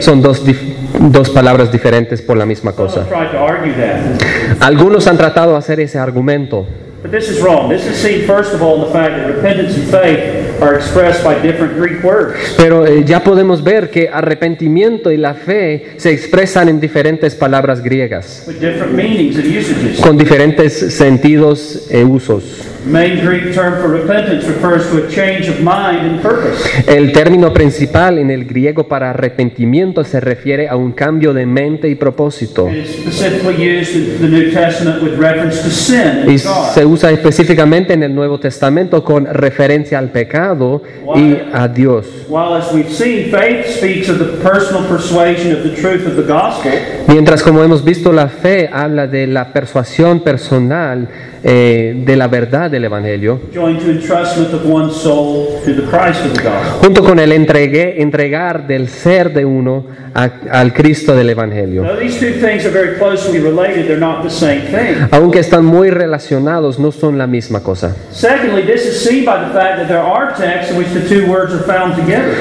Son 0.00 0.20
dos, 0.22 0.42
dos 1.00 1.30
palabras 1.30 1.70
diferentes 1.70 2.22
por 2.22 2.36
la 2.36 2.46
misma 2.46 2.72
cosa. 2.72 3.00
have 3.00 3.08
tried 3.08 3.30
to 3.30 3.38
argue 3.38 3.72
that. 3.74 3.98
Algunos 4.60 5.06
han 5.06 5.16
tratado 5.16 5.52
de 5.52 5.58
hacer 5.58 5.80
ese 5.80 5.98
argumento, 5.98 6.66
But 7.02 7.12
this 7.12 7.28
is 7.30 7.40
wrong. 7.40 7.68
This 7.68 7.86
is 7.86 7.96
seen, 7.96 8.26
first 8.26 8.52
of 8.52 8.60
all, 8.60 8.74
in 8.76 8.80
the 8.80 8.92
fact 8.92 9.16
that 9.16 9.26
repentance 9.28 9.76
and 9.76 9.88
faith 9.88 10.47
are 10.60 10.76
expressed 10.76 11.24
by 11.24 11.34
different 11.40 11.76
Greek 11.78 12.02
words. 12.02 12.34
pero 12.56 12.86
eh, 12.86 13.04
ya 13.04 13.22
podemos 13.22 13.62
ver 13.62 13.90
que 13.90 14.08
arrepentimiento 14.08 15.10
y 15.10 15.16
la 15.16 15.34
fe 15.34 15.92
se 15.96 16.10
expresan 16.10 16.68
en 16.68 16.80
diferentes 16.80 17.34
palabras 17.34 17.82
griegas, 17.82 18.44
with 18.46 18.56
different 18.60 18.92
meanings 18.92 19.36
and 19.36 19.46
usages. 19.46 20.00
con 20.00 20.16
diferentes 20.16 20.94
sentidos 20.94 21.86
e 21.90 22.04
usos. 22.04 22.62
The 22.84 22.90
main 22.90 23.24
Greek 23.24 23.54
term 23.54 23.80
for 23.82 23.88
repentance 23.88 24.46
refers 24.46 24.88
to 24.90 25.04
a 25.04 25.10
change 25.10 25.48
of 25.48 25.60
mind 25.60 26.06
and 26.06 26.22
purpose. 26.22 26.62
El 26.86 27.12
término 27.12 27.52
principal 27.52 28.18
en 28.18 28.30
el 28.30 28.44
griego 28.44 28.86
para 28.86 29.10
arrepentimiento 29.10 30.04
se 30.04 30.20
refiere 30.20 30.68
a 30.68 30.76
un 30.76 30.92
cambio 30.92 31.34
de 31.34 31.44
mente 31.44 31.88
y 31.88 31.96
propósito. 31.96 32.68
It 32.68 32.84
is 32.84 32.90
specifically 32.90 33.56
used 33.56 33.96
in 33.96 34.20
the 34.20 34.28
New 34.28 34.52
Testament 34.52 35.02
with 35.02 35.18
reference 35.18 35.60
to 35.62 35.70
sin 35.70 36.30
Y 36.30 36.38
se 36.38 36.86
usa 36.86 37.10
específicamente 37.10 37.94
en 37.94 38.04
el 38.04 38.14
Nuevo 38.14 38.38
Testamento 38.38 39.02
con 39.02 39.26
referencia 39.26 39.98
al 39.98 40.10
pecado 40.10 40.82
y 41.16 41.36
a 41.52 41.66
Dios. 41.66 42.06
While, 42.28 42.54
as 42.56 42.72
we've 42.72 42.92
seen, 42.92 43.30
faith 43.30 43.66
speaks 43.76 44.08
of 44.08 44.18
the 44.18 44.40
personal 44.42 44.86
persuasion 44.86 45.52
of 45.52 45.64
the 45.64 45.74
truth 45.80 46.06
of 46.06 46.14
the 46.14 46.22
gospel, 46.22 46.72
Mientras 47.08 47.42
como 47.42 47.64
hemos 47.64 47.82
visto 47.82 48.12
la 48.12 48.28
fe 48.28 48.68
habla 48.72 49.06
de 49.06 49.26
la 49.26 49.52
persuasión 49.52 50.20
personal 50.20 51.08
eh, 51.42 52.02
de 52.04 52.16
la 52.16 52.26
verdad 52.26 52.67
del 52.70 52.84
Evangelio, 52.84 53.40
junto 56.80 57.02
con 57.04 57.18
el 57.18 57.32
entregar 57.32 58.66
del 58.66 58.88
ser 58.88 59.32
de 59.32 59.44
uno 59.44 59.84
a- 60.14 60.30
al 60.50 60.72
Cristo 60.72 61.14
del 61.14 61.30
Evangelio. 61.30 61.82
Now, 61.82 61.96
these 61.98 62.18
two 62.18 62.32
things 62.44 62.64
are 62.64 62.70
very 62.70 62.96
closely 62.98 63.38
related. 63.40 63.86
They're 63.86 63.98
not 64.00 64.22
the 64.22 64.30
same 64.30 64.62
thing. 64.62 65.06
Aunque 65.10 65.40
están 65.40 65.64
muy 65.64 65.90
relacionados, 65.90 66.78
no 66.78 66.90
son 66.92 67.18
la 67.18 67.26
misma 67.26 67.60
cosa. 67.62 67.94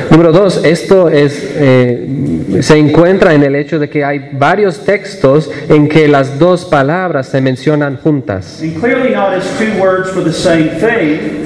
Número 0.10 0.32
dos, 0.32 0.64
esto 0.64 1.10
es, 1.10 1.54
eh, 1.58 2.08
se 2.62 2.78
encuentra 2.78 3.34
en 3.34 3.44
el 3.44 3.56
hecho 3.56 3.80
de 3.80 3.90
que 3.90 4.04
hay 4.04 4.30
varios 4.32 4.86
textos 4.86 5.50
en 5.70 5.88
que 5.88 6.08
las 6.08 6.40
dos 6.40 6.66
palabras 6.66 7.28
se 7.28 7.42
mencionan 7.42 7.98
juntas. 7.98 8.60
Thing, 8.60 8.80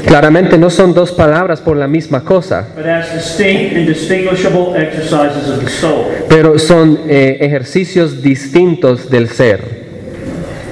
Claramente 0.05 0.57
no 0.57 0.69
son 0.69 0.93
dos 0.93 1.11
palabras 1.11 1.59
por 1.59 1.77
la 1.77 1.87
misma 1.87 2.23
cosa, 2.23 2.67
pero 6.29 6.59
son 6.59 6.99
eh, 7.07 7.37
ejercicios 7.41 8.21
distintos 8.21 9.09
del 9.09 9.29
ser. 9.29 9.81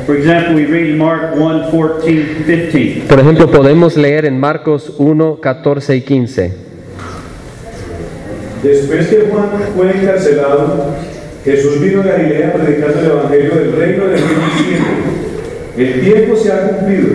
For 0.05 0.17
example, 0.17 0.55
we 0.55 0.65
read 0.65 0.97
Mark 0.97 1.35
1 1.37 1.69
14, 1.69 2.01
15. 2.45 3.03
Por 3.07 3.19
ejemplo, 3.19 3.51
podemos 3.51 3.95
leer 3.95 4.25
en 4.25 4.39
Marcos 4.39 4.95
1, 4.97 5.39
14 5.39 5.95
y 5.97 6.01
15. 6.01 6.68
Después 8.63 9.07
que 9.07 9.27
Juan 9.31 9.49
fue 9.75 9.91
encarcelado, 9.91 10.95
Jesús 11.45 11.79
vino 11.79 12.01
a 12.01 12.05
Galilea 12.05 12.53
predicando 12.53 12.99
el 12.99 13.05
Evangelio 13.05 13.55
del 13.55 13.71
reino 13.73 14.05
de 14.07 14.15
Dios 14.15 14.29
diciendo, 14.57 14.87
el 15.77 16.01
tiempo 16.01 16.35
se 16.35 16.51
ha 16.51 16.67
cumplido 16.67 17.07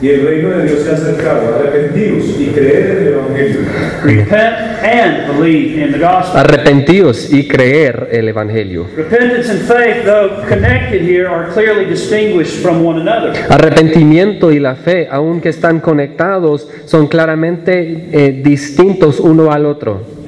y 0.00 0.08
el 0.08 0.26
reino 0.26 0.48
de 0.50 0.64
Dios 0.64 0.80
se 0.80 0.90
ha 0.90 0.94
acercado. 0.94 1.54
Arrepentidos 1.56 2.24
y 2.38 2.46
creed 2.46 2.90
en 2.90 2.96
el 2.96 3.08
Evangelio. 3.08 3.60
Repent 4.02 4.82
and 4.82 5.38
believe 5.38 5.84
in 5.84 5.92
the 5.92 5.98
gospel. 5.98 6.40
Arrepentíos 6.40 7.30
y 7.30 7.46
creer 7.46 8.08
el 8.10 8.28
Evangelio. 8.28 8.86
Repentance 8.96 9.50
and 9.50 9.60
faith, 9.60 10.06
though 10.06 10.42
connected 10.48 11.02
here, 11.02 11.28
are 11.28 11.52
clearly 11.52 11.84
distinguished 11.84 12.62
from 12.62 12.82
one 12.82 12.98
another. 12.98 13.34
Arrepentimiento 13.50 14.50
y 14.50 14.58
la 14.58 14.74
fe, 14.74 15.06
aunque 15.10 15.50
están 15.50 15.80
conectados, 15.80 16.66
son 16.86 17.06
claramente 17.06 18.08
eh, 18.10 18.40
distintos 18.42 19.20
uno 19.20 19.52
al 19.52 19.66
otro. 19.66 20.19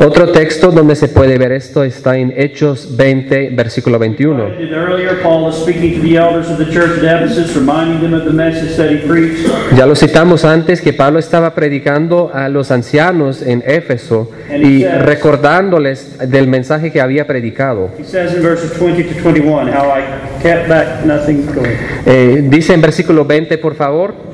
Otro 0.00 0.32
texto 0.32 0.70
donde 0.70 0.94
se 0.94 1.08
puede 1.08 1.38
ver 1.38 1.52
esto 1.52 1.82
está 1.82 2.18
en 2.18 2.32
Hechos 2.36 2.96
20, 2.96 3.50
versículo 3.50 3.98
21. 3.98 4.44
Quoted 4.44 4.72
Earlier, 4.72 5.22
Paul 5.22 5.50
is 5.50 5.56
speaking 5.56 5.94
to 5.96 6.02
the 6.02 6.16
elders 6.16 6.50
of 6.50 6.58
the 6.58 6.66
church 6.66 7.02
at 7.02 7.22
Ephesus, 7.22 7.54
reminding 7.56 8.00
them 8.00 8.14
of 8.14 8.24
the 8.24 8.32
message 8.32 8.76
that 8.76 8.90
he 8.90 8.98
preached. 9.06 9.46
Ya 9.76 9.86
lo 9.86 9.94
citamos 9.94 10.44
antes 10.44 10.82
que 10.82 10.92
Pablo 10.92 11.18
estaba 11.18 11.54
predicando 11.54 12.30
a 12.34 12.48
los 12.48 12.70
ancianos 12.70 13.40
en 13.42 13.62
Éfeso 13.66 14.30
y 14.50 14.84
recordándoles 14.84 16.18
del 16.30 16.46
mensaje 16.46 16.92
que 16.92 17.00
había 17.00 17.26
predicado. 17.26 17.90
He 17.98 18.04
says 18.04 18.34
in 18.34 18.42
verses 18.42 18.72
20 18.78 19.04
to 19.04 19.14
21, 19.22 19.68
how 19.68 19.90
I 19.90 20.02
kept 20.42 20.68
back 20.68 21.04
nothing 21.04 21.46
going. 21.46 21.76
Eh, 22.04 22.44
dice 22.44 22.74
en 22.74 22.82
versículo 22.82 23.24
20, 23.24 23.56
por 23.56 23.74
favor, 23.74 24.29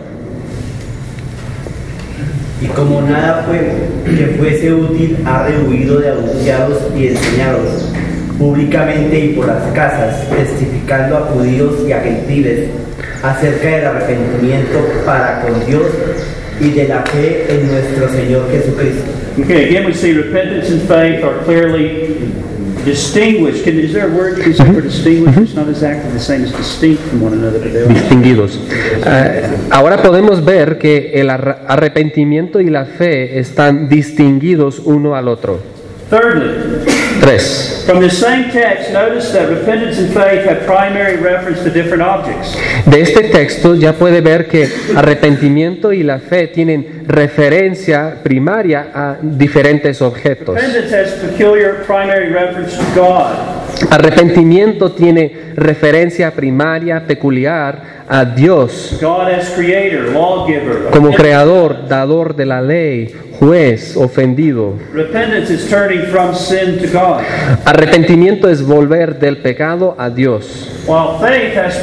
Y 2.61 2.67
como 2.69 3.03
nada 3.03 3.45
fue 3.47 3.61
que 4.05 4.27
fuese 4.39 4.73
útil, 4.73 5.19
ha 5.27 5.47
rehuido 5.47 5.99
de 5.99 6.11
anunciaros 6.11 6.79
y 6.97 7.09
enseñaros 7.09 7.93
públicamente 8.39 9.19
y 9.19 9.29
por 9.35 9.47
las 9.47 9.63
casas, 9.73 10.29
testificando 10.31 11.19
a 11.19 11.21
judíos 11.23 11.75
y 11.87 11.93
a 11.93 12.01
gentiles 12.01 12.69
acerca 13.23 13.69
del 13.69 13.87
arrepentimiento 13.87 14.79
para 15.05 15.43
con 15.43 15.67
Dios 15.67 15.87
y 16.61 16.71
de 16.71 16.89
la 16.89 17.03
fe 17.03 17.47
en 17.49 17.67
nuestro 17.71 18.09
Señor 18.09 18.51
Jesucristo. 18.51 19.11
Okay, 19.39 19.69
again 19.69 19.85
we 19.85 19.93
see 19.93 20.13
repentance 20.13 20.71
and 20.71 20.81
faith 20.89 21.23
are 21.23 21.45
clearly 21.45 22.33
distinguished. 22.87 23.65
Can, 23.65 23.79
is 23.79 23.93
there 23.93 24.09
a 24.09 24.17
word 24.17 24.39
you 24.39 24.45
can 24.45 24.55
say 24.55 24.73
for 24.73 24.81
distinguished? 24.81 25.39
It's 25.39 25.55
not 25.55 25.69
exactly 25.69 26.13
the 26.13 26.21
same 26.21 26.45
as 26.45 26.53
distinct 26.53 27.03
from 27.03 27.21
one 27.21 27.35
another, 27.35 27.59
but 27.59 27.73
they 27.73 27.85
distinguidos. 27.87 28.59
Eh, 29.05 29.51
ahora 29.71 30.01
podemos 30.01 30.45
ver 30.45 30.79
que 30.79 31.13
el 31.15 31.29
arrepentimiento 31.29 32.61
y 32.61 32.71
la 32.71 32.87
fe 32.87 33.39
están 33.39 33.89
distinguidos 33.89 34.81
uno 34.85 35.17
al 35.17 35.29
otro. 35.29 35.61
Thirdly, 36.09 36.96
3. 37.21 37.85
from 37.87 38.01
the 38.01 38.11
same 38.11 38.51
text, 38.51 38.93
notice 38.93 39.33
that 39.33 39.49
repentance 39.49 39.99
and 39.99 40.13
faith 40.13 40.45
have 40.45 40.67
primary 40.67 41.17
reference 41.17 41.63
to 41.63 41.71
different 41.71 42.03
objects. 42.03 42.57
De 42.85 43.01
este 43.01 43.23
texto 43.31 43.75
ya 43.75 43.93
puede 43.93 44.21
ver 44.21 44.49
que 44.49 44.69
arrepentimiento 44.97 45.93
y 45.93 46.03
la 46.03 46.19
fe 46.19 46.49
tienen 46.49 47.05
referencia 47.07 48.17
primaria 48.23 48.91
a 48.93 49.19
diferentes 49.23 50.03
objetos. 50.03 50.57
Repentance 50.57 50.95
has 50.95 51.13
peculiar 51.21 51.85
primary 51.87 52.33
reference 52.33 52.77
to 52.77 52.85
God. 52.95 53.57
Arrepentimiento 53.91 54.93
tiene 54.93 55.53
referencia 55.55 56.31
primaria 56.31 57.07
peculiar 57.07 57.97
a 58.09 58.25
Dios 58.25 58.99
God 59.01 59.29
as 59.29 59.51
creator, 59.51 60.13
lawgiver. 60.13 60.91
como 60.93 61.13
creador, 61.13 61.89
dador 61.89 62.37
de 62.37 62.47
la 62.47 62.63
ley, 62.63 63.15
juez, 63.39 63.97
ofendido. 63.97 64.75
Is 65.49 65.69
from 66.11 66.35
sin 66.35 66.79
to 66.79 66.87
God, 66.93 67.21
Arrepentimiento 67.65 68.49
es 68.49 68.63
volver 68.63 69.19
del 69.19 69.39
pecado 69.39 69.95
a 69.99 70.11
Dios. 70.11 70.71
faith 71.21 71.57
has 71.57 71.77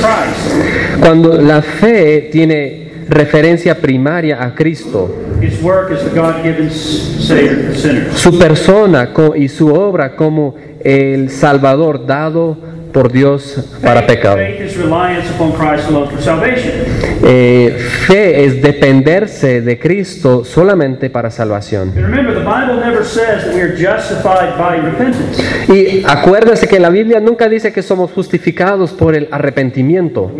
to. 0.00 1.00
Cuando 1.00 1.40
la 1.40 1.62
fe 1.62 2.28
tiene 2.30 2.88
referencia 3.08 3.74
primaria 3.76 4.42
a 4.42 4.54
Cristo, 4.54 5.14
His 5.40 5.62
work 5.62 5.90
the 6.02 6.10
Savior 6.70 7.74
su 8.14 8.38
persona 8.38 9.12
y 9.36 9.48
su 9.48 9.72
obra 9.72 10.16
como 10.16 10.56
el 10.82 11.30
Salvador 11.30 12.06
dado 12.06 12.56
por 12.92 13.12
Dios 13.12 13.78
para 13.82 14.06
pecado. 14.06 14.38
Eh, 17.24 17.76
fe 18.06 18.44
es 18.44 18.62
dependerse 18.62 19.60
de 19.60 19.78
Cristo 19.78 20.44
solamente 20.44 21.10
para 21.10 21.30
salvación. 21.30 21.92
Y 25.68 26.04
acuérdese 26.06 26.68
que 26.68 26.78
la 26.78 26.90
Biblia 26.90 27.20
nunca 27.20 27.48
dice 27.48 27.72
que 27.72 27.82
somos 27.82 28.10
justificados 28.12 28.92
por 28.92 29.14
el 29.14 29.28
arrepentimiento, 29.30 30.32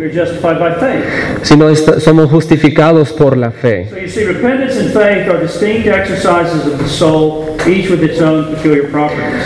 sino 1.41 1.75
somos 1.75 2.29
justificados 2.29 3.11
por 3.13 3.37
la 3.37 3.51
fe. 3.51 3.87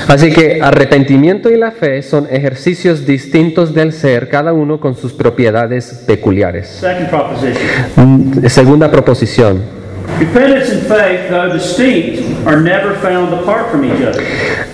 Así 0.08 0.34
que 0.34 0.62
arrepentimiento 0.62 1.50
y 1.50 1.58
la 1.58 1.72
fe 1.72 2.02
son 2.02 2.28
ejercicios 2.30 2.93
distintos 3.06 3.74
del 3.74 3.92
ser, 3.92 4.30
cada 4.30 4.54
uno 4.54 4.80
con 4.80 4.96
sus 4.96 5.14
propiedades 5.14 6.04
peculiares. 6.08 6.82
Mm, 7.96 8.46
Segunda 8.48 8.90
proposición. 8.90 9.83
Repentance 10.20 10.72
and 10.72 10.84
faith, 10.84 11.30
though 11.30 11.52
distinct, 11.52 12.48
are 12.48 12.62
never 12.62 12.96
found 12.96 13.34
apart 13.34 13.70
from 13.72 13.84
each 13.84 14.02
other. 14.02 14.22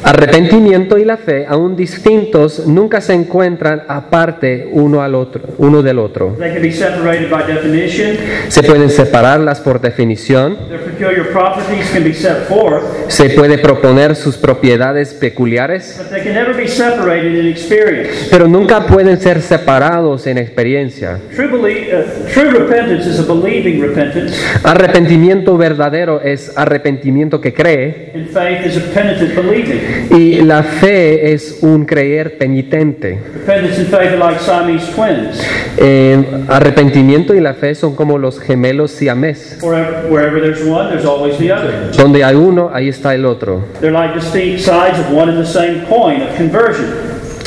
Arrepentimiento 0.04 0.98
y 0.98 1.06
la 1.06 1.18
fe, 1.18 1.46
aún 1.48 1.76
distintos, 1.76 2.66
nunca 2.68 3.02
se 3.02 3.14
encuentran 3.14 3.84
aparte 3.88 4.70
uno 4.72 5.02
al 5.02 5.14
otro, 5.16 5.42
uno 5.58 5.82
del 5.82 6.00
otro. 6.00 6.36
They 6.40 6.54
can 6.54 6.62
be 6.62 6.72
separated 6.72 7.30
by 7.30 7.44
definition. 7.46 8.18
Se 8.48 8.64
pueden 8.64 8.90
separarlas 8.90 9.60
por 9.60 9.82
definición, 9.82 10.58
Their 10.70 10.84
peculiar 10.84 11.32
properties 11.32 11.90
can 11.92 12.04
be 12.04 12.14
set 12.14 12.48
forth, 12.48 12.84
se 13.10 13.30
puede 13.32 13.58
proponer 13.58 14.16
sus 14.16 14.38
propiedades 14.38 15.14
peculiares, 15.14 15.96
but 15.98 16.10
they 16.10 16.22
can 16.22 16.34
never 16.34 16.56
be 16.56 16.68
separated 16.68 17.36
in 17.36 17.48
experience. 17.48 18.28
pero 18.32 18.48
nunca 18.48 18.88
pueden 18.88 19.20
ser 19.20 19.42
separados 19.42 20.28
en 20.28 20.38
experiencia. 20.38 21.20
True, 21.36 21.48
uh, 21.48 22.34
true 22.34 22.50
repentance 22.52 23.06
is 23.06 23.20
a 23.20 23.24
believing 23.24 23.82
repentance, 23.82 24.34
Arrepentimiento 24.64 25.29
verdadero 25.58 26.22
es 26.22 26.58
arrepentimiento 26.58 27.40
que 27.42 27.54
cree 27.54 28.12
and 28.14 28.30
faith 28.30 28.66
is 28.66 28.78
a 28.78 28.94
penitent 28.94 29.36
believing. 29.36 29.80
y 30.12 30.42
la 30.42 30.64
fe 30.64 31.34
es 31.34 31.60
un 31.62 31.86
creer 31.86 32.38
penitente. 32.38 33.20
Repentance 33.34 33.80
and 33.80 33.88
faith 33.88 34.12
are 34.12 34.18
like 34.18 34.40
Siamese 34.40 34.92
twins. 34.94 35.42
Eh, 35.78 36.46
arrepentimiento 36.48 37.34
y 37.34 37.42
la 37.42 37.54
fe 37.54 37.76
son 37.76 37.96
como 37.96 38.18
los 38.18 38.40
gemelos 38.40 38.92
siamés. 38.92 39.60
Wherever, 39.62 40.10
wherever 40.10 40.42
there's 40.42 40.64
one, 40.64 40.90
there's 40.90 41.06
always 41.06 41.38
the 41.38 41.52
other. 41.52 41.92
Donde 41.98 42.24
hay 42.24 42.36
uno, 42.36 42.70
ahí 42.74 42.90
está 42.90 43.14
el 43.14 43.26
otro. 43.26 43.64
They're 43.80 43.92
like 43.92 44.14
distinct 44.14 44.62
sides 44.62 45.00
of 45.00 45.12
one 45.12 45.30
and 45.30 45.40
the 45.40 45.46
same 45.46 45.86
coin 45.88 46.22
of 46.22 46.36
conversion. 46.36 46.88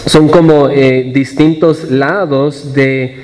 Son 0.07 0.29
como 0.29 0.69
eh, 0.69 1.11
distintos 1.13 1.91
lados 1.91 2.73
de, 2.75 3.17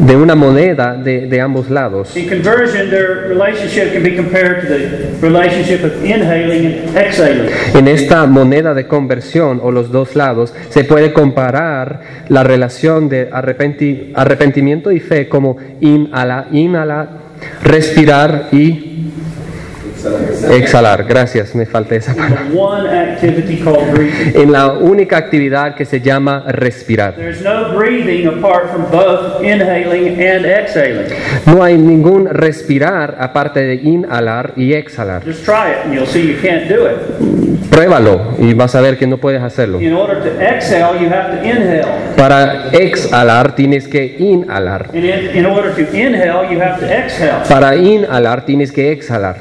de 0.00 0.16
una 0.16 0.34
moneda 0.34 0.94
de, 0.94 1.26
de 1.26 1.40
ambos 1.40 1.70
lados. 1.70 2.16
In 2.16 2.28
conversion, 2.28 2.90
their 2.90 3.28
relationship 3.28 3.92
can 3.92 4.02
be 4.02 4.16
compared 4.16 4.62
to 4.62 4.66
the 4.68 5.18
relationship 5.20 5.84
of 5.84 6.04
inhaling 6.04 6.66
and 6.66 6.96
exhaling. 6.96 7.48
En 7.74 7.88
esta 7.88 8.26
moneda 8.26 8.74
de 8.74 8.86
conversión 8.86 9.60
o 9.62 9.70
los 9.70 9.90
dos 9.92 10.16
lados 10.16 10.52
se 10.70 10.84
puede 10.84 11.12
comparar 11.12 12.00
la 12.28 12.42
relación 12.42 13.08
de 13.08 13.30
arrepenti- 13.30 14.12
arrepentimiento 14.14 14.90
y 14.90 15.00
fe 15.00 15.28
como 15.28 15.56
inhala, 15.80 16.46
inhala, 16.52 17.08
respirar 17.62 18.48
y 18.52 18.88
exhalar. 20.50 21.04
Gracias, 21.04 21.54
me 21.54 21.66
falta 21.66 21.94
esa 21.94 22.14
palabra. 22.14 22.44
En 24.34 24.52
la 24.52 24.72
única 24.72 25.16
actividad 25.16 25.74
que 25.74 25.84
se 25.84 26.00
llama 26.00 26.44
respirar. 26.48 27.14
No 31.46 31.62
hay 31.62 31.76
ningún 31.78 32.26
respirar 32.26 33.16
aparte 33.18 33.60
de 33.60 33.74
inhalar 33.74 34.52
y 34.56 34.72
exhalar. 34.74 35.22
Pruébalo 37.70 38.34
y 38.38 38.52
vas 38.52 38.74
a 38.74 38.80
ver 38.82 38.98
que 38.98 39.06
no 39.06 39.16
puedes 39.18 39.42
hacerlo. 39.42 39.78
Para 42.16 42.68
exhalar 42.72 43.54
tienes 43.54 43.88
que 43.88 44.16
inhalar. 44.18 44.88
Para 47.48 47.76
inhalar 47.76 48.44
tienes 48.44 48.72
que 48.72 48.92
exhalar. 48.92 49.36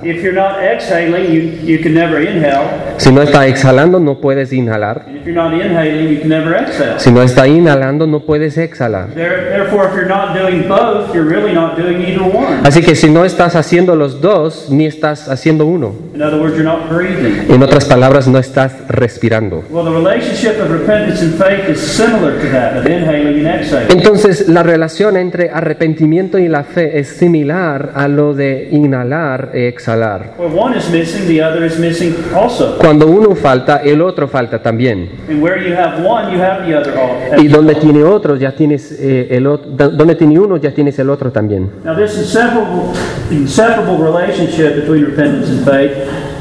Not 0.51 0.63
exhaling, 0.63 1.31
you, 1.31 1.41
you 1.63 1.81
can 1.81 1.93
never 1.93 2.19
inhale. 2.19 2.97
Si 2.97 3.11
no 3.11 3.21
está 3.21 3.47
exhalando, 3.47 3.99
no 3.99 4.19
puedes 4.19 4.51
inhalar. 4.51 5.05
And 5.07 5.17
if 5.17 5.25
you're 5.25 5.33
not 5.33 5.53
inhaling, 5.53 6.09
you 6.09 6.19
can 6.19 6.29
never 6.29 6.55
exhale. 6.55 6.99
Si 6.99 7.09
no 7.09 7.23
está 7.23 7.47
inhalando, 7.47 8.05
no 8.05 8.19
puedes 8.19 8.57
exhalar. 8.57 9.13
There, 9.13 9.49
therefore, 9.49 9.87
if 9.87 9.95
you're 9.95 10.09
not 10.09 10.37
doing 10.37 10.67
both, 10.67 11.13
you're 11.13 11.27
really 11.27 11.53
not 11.53 11.77
doing 11.77 12.01
either 12.01 12.23
one. 12.23 12.67
Así 12.67 12.81
que 12.81 12.95
si 12.95 13.09
no 13.09 13.23
estás 13.23 13.55
haciendo 13.55 13.95
los 13.95 14.19
dos, 14.19 14.69
ni 14.69 14.85
estás 14.85 15.29
haciendo 15.29 15.65
uno. 15.65 15.93
In 16.13 16.21
other 16.21 16.41
words, 16.41 16.55
you're 16.55 16.65
not 16.65 16.89
breathing. 16.89 17.49
En 17.49 17.63
otras 17.63 17.85
palabras, 17.85 18.27
no 18.27 18.37
estás 18.37 18.73
respirando. 18.89 19.63
Well, 19.69 19.85
the 19.85 19.91
relationship 19.91 20.59
of 20.61 20.69
repentance 20.69 21.21
and 21.21 21.33
faith 21.35 21.69
is 21.69 21.79
similar 21.79 22.41
to 22.41 22.49
that 22.49 22.75
of 22.77 22.85
inhaling 22.85 23.45
and 23.45 23.61
exhaling. 23.61 23.89
Entonces, 23.89 24.49
la 24.49 24.63
relación 24.63 25.15
entre 25.15 25.49
arrepentimiento 25.49 26.37
y 26.37 26.49
la 26.49 26.65
fe 26.65 26.99
es 26.99 27.07
similar 27.07 27.93
a 27.95 28.09
lo 28.09 28.33
de 28.33 28.67
inhalar 28.71 29.51
e 29.53 29.69
exhalar. 29.69 30.33
Where 30.41 30.49
one 30.49 30.75
is 30.75 30.89
missing, 30.89 31.27
the 31.27 31.39
other 31.39 31.63
is 31.63 31.77
missing 31.77 32.15
also. 32.35 32.75
Cuando 32.79 33.05
uno 33.05 33.35
falta, 33.35 33.83
el 33.83 34.01
otro 34.01 34.27
falta 34.27 34.57
también. 34.59 35.07
And 35.29 35.39
where 35.39 35.61
you 35.61 35.75
have 35.75 36.03
one, 36.03 36.33
you 36.33 36.41
have 36.41 36.65
the 36.65 36.75
other. 36.75 36.97
all- 36.97 37.39
Y 37.43 37.47
donde 37.47 37.75
tiene 37.75 38.03
otro, 38.03 38.35
ya 38.37 38.51
tienes 38.55 38.91
eh, 38.99 39.27
el 39.29 39.45
otro. 39.45 39.69
Donde 39.91 40.15
tiene 40.15 40.39
uno, 40.39 40.57
ya 40.57 40.73
tienes 40.73 40.97
el 40.97 41.11
otro 41.11 41.31
también. 41.31 41.69
Now, 41.83 41.95
this 41.95 42.17
inseparable, 42.17 42.85
inseparable 43.29 43.99
relationship 44.03 44.77
between 44.77 45.05
repentance 45.05 45.51
and 45.51 45.63
faith 45.63 45.91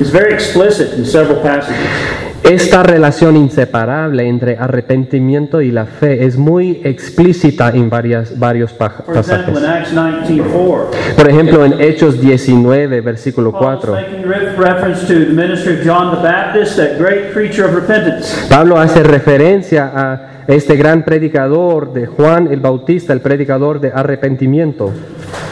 is 0.01 0.11
very 0.11 0.33
explicit 0.33 0.97
in 0.97 1.05
several 1.05 1.37
passages. 1.43 1.77
Esta 2.43 2.83
relación 2.83 3.37
inseparable 3.37 4.27
entre 4.27 4.57
arrepentimiento 4.57 5.61
y 5.61 5.71
la 5.71 5.85
fe 5.85 6.25
es 6.25 6.37
muy 6.39 6.81
explícita 6.85 7.69
en 7.71 7.91
varias, 7.91 8.39
varios 8.39 8.73
pasajes. 8.73 9.31
Acts 9.31 9.93
19:4, 9.95 10.91
Por 11.17 11.29
ejemplo, 11.31 11.65
en 11.65 11.81
Hechos 11.81 12.21
19, 12.21 13.03
versículo 13.03 13.53
Paul 13.53 13.75
is 13.75 13.81
4. 13.85 13.93
making 13.95 14.23
re- 14.25 14.57
reference 14.57 15.07
to 15.07 15.13
the 15.13 15.27
ministry 15.33 15.75
of 15.75 15.85
John 15.85 16.17
the 16.17 16.23
Baptist, 16.23 16.77
that 16.77 16.99
great 16.99 17.33
preacher 17.33 17.67
of 17.67 17.75
repentance. 17.75 18.35
Pablo 18.49 18.79
hace 18.79 19.03
referencia 19.03 19.93
a 19.95 20.21
este 20.49 20.77
gran 20.77 21.05
predicador 21.05 21.93
de 21.93 22.07
Juan 22.07 22.49
el 22.51 22.61
Bautista, 22.61 23.13
el 23.13 23.21
predicador 23.21 23.81
de 23.81 23.93
arrepentimiento. 23.95 24.93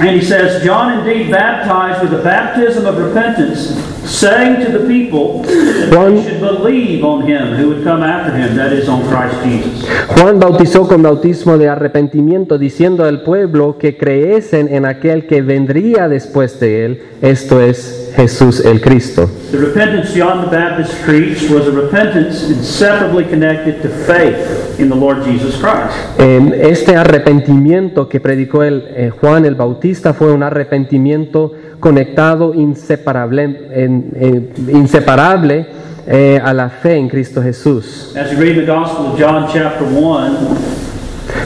And 0.01 0.11
he 0.11 0.25
says, 0.25 0.62
John 0.62 0.99
indeed 0.99 1.31
baptized 1.31 2.03
with 2.03 2.12
the 2.12 2.23
baptism 2.23 2.87
of 2.87 2.97
repentance, 2.99 3.75
saying 4.05 4.64
to 4.64 4.79
the 4.79 4.87
people 4.87 5.43
that 5.43 5.93
Juan- 5.93 6.14
they 6.17 6.23
should 6.23 6.41
believe 6.41 7.05
on 7.05 7.27
him 7.27 7.57
who 7.57 7.69
would 7.69 7.85
come 7.85 8.03
after 8.03 8.33
him, 8.33 8.57
that 8.57 8.73
is, 8.73 8.88
on 8.88 9.03
Christ 9.09 9.35
Jesus. 9.45 9.88
Juan 10.17 10.38
bautizó 10.38 10.87
con 10.88 11.03
bautismo 11.03 11.59
de 11.59 11.69
arrepentimiento, 11.69 12.59
diciendo 12.59 13.05
al 13.05 13.23
pueblo 13.23 13.77
que 13.79 13.97
creesen 13.97 14.69
en 14.73 14.87
aquel 14.87 15.27
que 15.27 15.43
vendría 15.43 16.09
después 16.09 16.61
de 16.61 16.85
él, 16.85 17.03
esto 17.21 17.61
es 17.61 18.12
Jesús 18.14 18.64
el 18.64 18.81
Cristo. 18.81 19.29
The 19.51 19.59
repentance 19.59 20.12
John 20.17 20.45
the 20.45 20.57
Baptist 20.57 20.93
preached 21.05 21.51
was 21.51 21.67
a 21.67 21.71
repentance 21.73 22.49
inseparably 22.49 23.25
connected 23.25 23.83
to 23.83 23.88
faith 23.88 24.79
in 24.81 24.88
the 24.88 24.97
Lord 24.97 25.25
Jesus 25.25 25.57
Christ. 25.57 25.95
En 26.19 26.53
este 26.55 26.97
arrepentimiento 26.97 28.09
que 28.09 28.21
predicó 28.21 28.62
el, 28.62 28.85
eh, 28.88 29.11
Juan 29.11 29.45
el 29.45 29.55
Bautista 29.55 29.68
fue 30.15 30.33
un 30.33 30.43
arrepentimiento 30.43 31.53
conectado 31.81 32.55
inseparable, 32.55 33.43
en- 33.73 34.11
eh, 34.15 34.53
inseparable 34.73 35.67
eh, 36.07 36.41
a 36.43 36.53
la 36.55 36.71
fe 36.71 36.97
en 36.97 37.09
Cristo 37.09 37.43
Jesús. 37.43 38.15
As 38.17 38.31
you 38.33 38.39
read 38.39 38.55
the 38.57 38.65
Gospel 38.67 39.07
of 39.13 39.21
John, 39.21 39.47
chapter 39.53 39.87
1, 39.87 40.31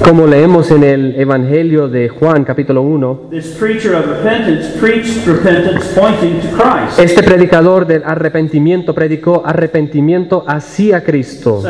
Como 0.04 0.26
leemos 0.28 0.70
en 0.70 0.84
el 0.84 1.20
Evangelio 1.20 1.88
de 1.88 2.08
Juan 2.08 2.44
capítulo 2.44 2.82
1, 2.82 3.22
this 3.30 3.48
preacher 3.58 3.94
of 3.96 4.06
repentance 4.06 4.68
preached 4.80 5.26
repentance 5.26 5.86
pointing 5.98 6.40
to 6.40 6.48
Christ, 6.56 6.98
este 7.00 7.22
predicador 7.24 7.84
del 7.84 8.02
arrepentimiento 8.04 8.94
predicó 8.94 9.42
arrepentimiento 9.44 10.44
hacia 10.46 11.02
Cristo, 11.02 11.60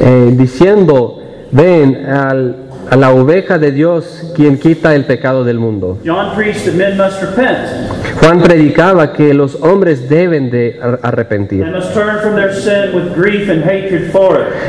eh, 0.00 0.34
diciendo, 0.36 1.20
ven 1.50 2.06
al- 2.06 2.56
a 2.90 2.96
la 2.96 3.12
oveja 3.12 3.58
de 3.58 3.72
Dios 3.72 4.32
quien 4.34 4.58
quita 4.58 4.94
el 4.94 5.04
pecado 5.04 5.44
del 5.44 5.58
mundo. 5.58 5.98
Juan 8.20 8.40
predicaba 8.42 9.12
que 9.12 9.34
los 9.34 9.56
hombres 9.62 10.08
deben 10.08 10.50
de 10.50 10.78
ar- 10.80 11.00
arrepentir. 11.02 11.64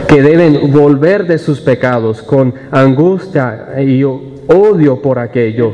Que 0.07 0.21
deben 0.21 0.71
volver 0.71 1.25
de 1.27 1.37
sus 1.37 1.59
pecados 1.61 2.21
con 2.23 2.53
angustia 2.71 3.67
y 3.85 4.03
odio 4.03 5.01
por 5.01 5.17
aquello 5.19 5.71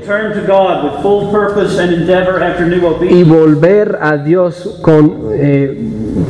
y 3.09 3.23
volver 3.23 3.97
a 4.01 4.17
Dios 4.17 4.79
con 4.81 5.29
eh, 5.33 5.77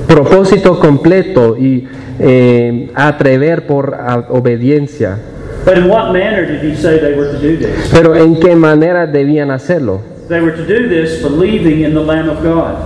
propósito 0.07 0.79
completo 0.79 1.55
y 1.57 1.87
eh, 2.19 2.91
atrever 2.95 3.65
por 3.67 3.95
obediencia. 4.29 5.17
But 5.65 5.77
in 5.77 5.89
what 5.89 6.11
manner 6.11 6.45
did 6.45 6.63
he 6.63 6.75
say 6.75 6.99
they 6.99 7.13
were 7.13 7.31
to 7.31 7.39
do 7.39 7.57
this? 7.57 7.89
Pero 7.91 8.15
¿en 8.15 8.39
qué 8.39 8.55
manera 8.55 9.05
debían 9.07 9.51
hacerlo? 9.51 10.01
They 10.27 10.39
were 10.39 10.55
to 10.55 10.65
do 10.65 10.87
this 10.87 11.21
believing 11.21 11.81
in 11.81 11.93
the 11.93 11.99
Lamb 11.99 12.29
of 12.29 12.41
God, 12.41 12.77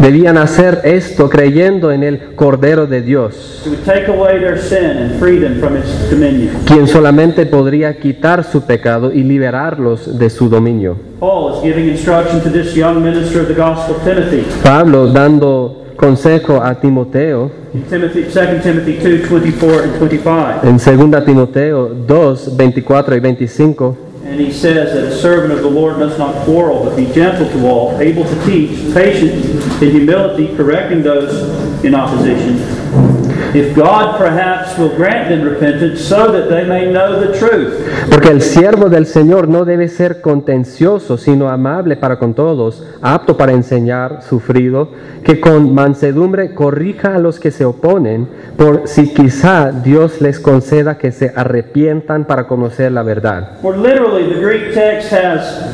Debían 0.00 0.38
hacer 0.38 0.80
esto 0.84 1.28
creyendo 1.28 1.92
en 1.92 2.02
el 2.02 2.34
Cordero 2.34 2.86
de 2.86 3.02
Dios, 3.02 3.62
would 3.66 3.84
take 3.84 4.08
away 4.08 4.40
their 4.40 4.58
sin 4.58 4.96
and 4.96 5.20
free 5.20 5.38
them 5.38 5.60
from 5.60 5.76
its 5.76 6.10
dominion. 6.10 6.56
quien 6.66 6.88
solamente 6.88 7.44
podría 7.46 7.98
quitar 7.98 8.44
su 8.44 8.62
pecado 8.62 9.12
y 9.12 9.22
liberarlos 9.22 10.18
de 10.18 10.30
su 10.30 10.48
dominio. 10.48 10.96
Paul 11.20 11.54
is 11.54 11.62
giving 11.62 11.88
instruction 11.90 12.40
to 12.42 12.50
this 12.50 12.74
young 12.74 13.02
minister 13.02 13.42
of 13.42 13.48
the 13.48 13.54
gospel, 13.54 13.96
Timothy. 14.02 14.44
Pablo 14.62 15.06
dando 15.12 15.79
consejo 16.00 16.62
a 16.62 16.74
Timoteo 16.74 17.50
In 17.74 17.84
Timothy, 17.84 18.22
2 18.24 18.62
Timothy 18.62 18.98
2, 18.98 19.28
24 19.28 19.82
and 19.82 19.98
25. 19.98 20.64
En 20.64 20.78
2 20.78 21.24
Timoteo 21.24 21.88
2, 21.88 22.56
24 22.56 23.14
y 23.14 23.20
25, 23.20 23.96
And 24.24 24.40
he 24.40 24.50
says 24.50 24.92
that 24.94 25.04
a 25.04 25.16
servant 25.16 25.52
of 25.52 25.62
the 25.62 25.68
Lord 25.68 25.98
must 25.98 26.18
not 26.18 26.34
quarrel, 26.44 26.84
but 26.84 26.96
be 26.96 27.06
gentle 27.12 27.48
to 27.48 27.66
all, 27.66 28.00
able 28.00 28.24
to 28.24 28.44
teach, 28.44 28.92
patient 28.94 29.44
in 29.82 29.90
humility, 29.90 30.48
correcting 30.56 31.02
those 31.02 31.84
in 31.84 31.94
opposition. 31.94 33.19
If 33.54 33.74
God 33.74 34.16
perhaps 34.16 34.78
will 34.78 34.94
grant 34.96 35.28
them 35.28 35.42
repentance 35.42 36.00
so 36.04 36.30
that 36.30 36.48
they 36.48 36.64
may 36.64 36.90
know 36.90 37.18
the 37.20 37.36
truth. 37.38 37.74
porque 38.10 38.28
el 38.28 38.42
siervo 38.42 38.88
del 38.88 39.06
Señor 39.06 39.48
no 39.48 39.64
debe 39.64 39.88
ser 39.88 40.20
contencioso, 40.20 41.16
sino 41.16 41.48
amable 41.48 41.96
para 41.96 42.18
con 42.18 42.34
todos, 42.34 42.84
apto 43.02 43.36
para 43.36 43.52
enseñar, 43.52 44.22
sufrido, 44.22 44.88
que 45.24 45.40
con 45.40 45.74
mansedumbre 45.74 46.54
corrija 46.54 47.14
a 47.14 47.18
los 47.18 47.38
que 47.40 47.50
se 47.50 47.64
oponen, 47.64 48.28
por 48.56 48.82
si 48.86 49.12
quizá 49.12 49.72
Dios 49.72 50.20
les 50.20 50.40
conceda 50.40 50.98
que 50.98 51.12
se 51.12 51.32
arrepientan 51.34 52.24
para 52.24 52.46
conocer 52.46 52.92
la 52.92 53.02
verdad. 53.02 53.58
Or 53.62 53.76
literally, 53.76 54.32
the 54.32 54.40
Greek 54.40 54.74
text 54.74 55.12
has 55.12 55.64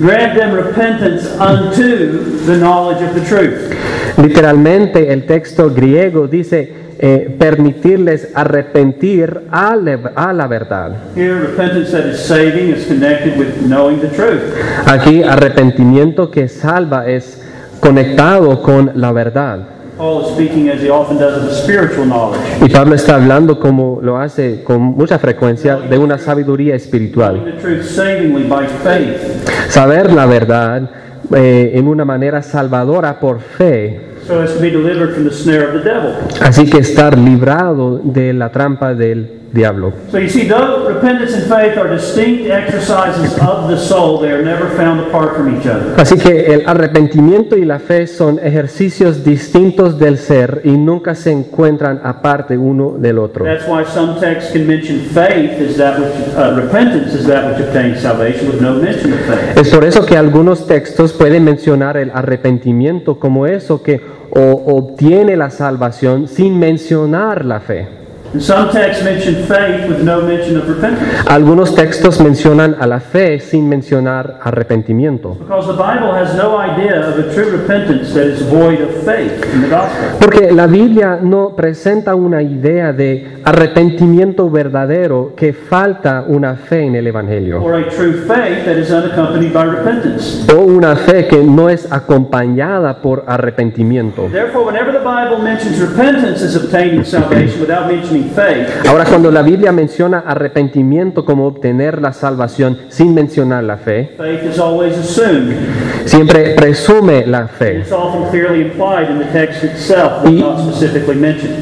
grant 0.00 0.36
them 0.36 0.54
repentance 0.54 1.26
unto 1.38 2.44
the 2.46 2.56
knowledge 2.56 3.02
of 3.02 3.14
the 3.14 3.20
truth. 3.20 3.72
Literalmente 4.16 5.12
el 5.12 5.26
texto 5.26 5.70
griego 5.70 6.28
dice 6.28 6.83
eh, 6.98 7.34
permitirles 7.38 8.28
arrepentir 8.34 9.42
a 9.50 9.74
la- 9.76 10.12
a 10.14 10.32
la 10.32 10.46
verdad. 10.46 10.92
Here, 11.16 11.34
repentance 11.40 11.90
that 11.92 12.06
is 12.06 12.20
saving 12.20 12.70
is 12.70 12.86
connected 12.86 13.36
with 13.38 13.66
knowing 13.66 14.00
the 14.00 14.08
truth. 14.08 14.40
Aquí 14.86 15.22
arrepentimiento 15.22 16.30
que 16.30 16.48
salva 16.48 17.06
es 17.08 17.42
conectado 17.80 18.62
con 18.62 18.92
la 18.94 19.12
verdad. 19.12 19.68
Paul 19.96 20.22
is 20.24 20.28
speaking 20.34 20.68
as 20.70 20.82
he 20.82 20.90
often 20.90 21.18
does 21.18 21.36
of 21.36 21.48
the 21.48 21.54
spiritual 21.54 22.06
knowledge. 22.06 22.40
Y 22.60 22.68
Pablo 22.68 22.96
está 22.96 23.14
hablando 23.14 23.60
como 23.60 24.00
lo 24.02 24.18
hace 24.18 24.62
con 24.64 24.80
mucha 24.82 25.18
frecuencia 25.20 25.76
de 25.76 25.96
una 25.98 26.18
sabiduría 26.18 26.74
espiritual. 26.74 27.54
Saber 29.68 30.12
la 30.12 30.26
verdad 30.26 30.90
eh, 31.34 31.72
en 31.74 31.86
una 31.88 32.04
manera 32.04 32.42
salvadora 32.42 33.20
por 33.20 33.40
fe. 33.40 34.13
So 34.26 34.42
as 34.42 34.54
to 34.54 34.60
be 34.60 34.70
delivered 34.70 35.14
from 35.14 35.24
the 35.24 35.32
snare 35.32 35.68
of 35.68 35.74
the 35.74 35.84
devil. 35.88 36.14
Así 36.40 36.68
que 36.68 36.78
estar 36.78 37.18
librado 37.18 38.00
de 38.02 38.32
la 38.32 38.50
trampa 38.50 38.94
del 38.94 39.44
diablo. 39.54 39.92
So 40.10 40.18
you 40.18 40.28
see, 40.28 40.46
though 40.48 40.86
repentance 40.88 41.32
and 41.32 41.44
faith 41.44 41.78
are 41.78 41.88
distinct 41.88 42.50
exercises 42.50 43.38
of 43.38 43.68
the 43.68 43.78
soul, 43.78 44.20
they 44.20 44.32
are 44.32 44.42
never 44.42 44.68
found 44.76 45.00
apart 45.00 45.36
from 45.36 45.56
each 45.56 45.66
other. 45.66 45.94
Así 45.96 46.18
que 46.18 46.52
el 46.52 46.64
arrepentimiento 46.66 47.56
y 47.56 47.64
la 47.64 47.78
fe 47.78 48.06
son 48.06 48.40
ejercicios 48.42 49.24
distintos 49.24 49.98
del 49.98 50.18
ser 50.18 50.62
y 50.64 50.72
nunca 50.72 51.14
se 51.14 51.30
encuentran 51.30 52.00
aparte 52.02 52.58
uno 52.58 52.96
del 52.98 53.18
otro. 53.18 53.44
That's 53.44 53.66
why 53.68 53.84
some 53.84 54.20
texts 54.20 54.52
can 54.52 54.66
mention 54.66 55.00
faith 55.00 55.60
as 55.60 55.76
that 55.76 55.98
which, 55.98 56.56
repentance 56.56 57.14
is 57.14 57.26
that 57.26 57.46
which 57.46 57.64
obtains 57.64 58.00
salvation 58.00 58.48
with 58.48 58.60
no 58.60 58.74
mention 58.74 59.12
of 59.12 59.20
faith. 59.20 59.56
Es 59.56 59.70
por 59.70 59.84
eso 59.84 60.04
que 60.04 60.16
algunos 60.16 60.66
textos 60.66 61.12
pueden 61.12 61.44
mencionar 61.44 61.96
el 61.96 62.10
arrepentimiento 62.10 63.20
como 63.20 63.46
eso 63.46 63.82
que 63.82 64.13
o- 64.34 64.62
obtiene 64.76 65.36
la 65.36 65.50
salvación 65.50 66.28
sin 66.28 66.58
mencionar 66.58 67.44
la 67.44 67.60
fe. 67.60 68.03
And 68.34 68.42
some 68.42 68.72
texts 68.72 69.04
mention 69.04 69.46
faith 69.46 69.88
with 69.88 70.02
no 70.02 70.20
mention 70.20 70.56
of 70.56 70.68
repentance. 70.68 71.06
Algunos 71.28 71.72
textos 71.76 72.20
mencionan 72.20 72.74
a 72.80 72.86
la 72.88 72.98
fe 72.98 73.38
sin 73.38 73.68
mencionar 73.68 74.40
arrepentimiento. 74.42 75.36
Because 75.38 75.68
the 75.68 75.74
Bible 75.74 76.12
has 76.12 76.34
no 76.34 76.58
idea 76.58 77.08
of 77.08 77.16
a 77.16 77.32
true 77.32 77.48
repentance 77.52 78.12
that 78.12 78.26
is 78.26 78.42
void 78.42 78.80
of 78.80 78.90
faith 79.04 79.40
in 79.54 79.62
the 79.62 79.68
gospel. 79.68 80.18
Porque 80.18 80.50
la 80.50 80.66
Biblia 80.66 81.20
no 81.22 81.54
presenta 81.54 82.16
una 82.16 82.42
idea 82.42 82.92
de 82.92 83.40
arrepentimiento 83.44 84.50
verdadero 84.50 85.34
que 85.36 85.52
falta 85.52 86.24
una 86.26 86.56
fe 86.56 86.86
en 86.86 86.96
el 86.96 87.06
Evangelio. 87.06 87.62
O 87.62 87.66
una 90.60 90.96
fe 90.96 91.28
que 91.28 91.44
no 91.44 91.68
es 91.70 91.92
acompañada 91.92 93.00
por 93.00 93.22
arrepentimiento. 93.28 94.28
Ahora, 98.88 99.04
cuando 99.04 99.30
la 99.30 99.42
Biblia 99.42 99.72
menciona 99.72 100.24
arrepentimiento 100.26 101.24
como 101.24 101.46
obtener 101.46 102.00
la 102.00 102.12
salvación 102.12 102.78
sin 102.88 103.14
mencionar 103.14 103.64
la 103.64 103.76
fe, 103.76 104.14
faith 104.16 104.44
is 104.44 104.58
always 104.58 104.96
assumed. 104.96 105.54
siempre 106.04 106.54
presume 106.54 107.26
la 107.26 107.48
fe. 107.48 107.78
It's 107.78 107.92
often 107.92 108.28
clearly 108.30 108.62
implied 108.62 109.10
in 109.10 109.18
the 109.18 109.26
text 109.32 109.64
itself, 109.64 110.22
but 110.22 110.32
Y-. 110.32 110.44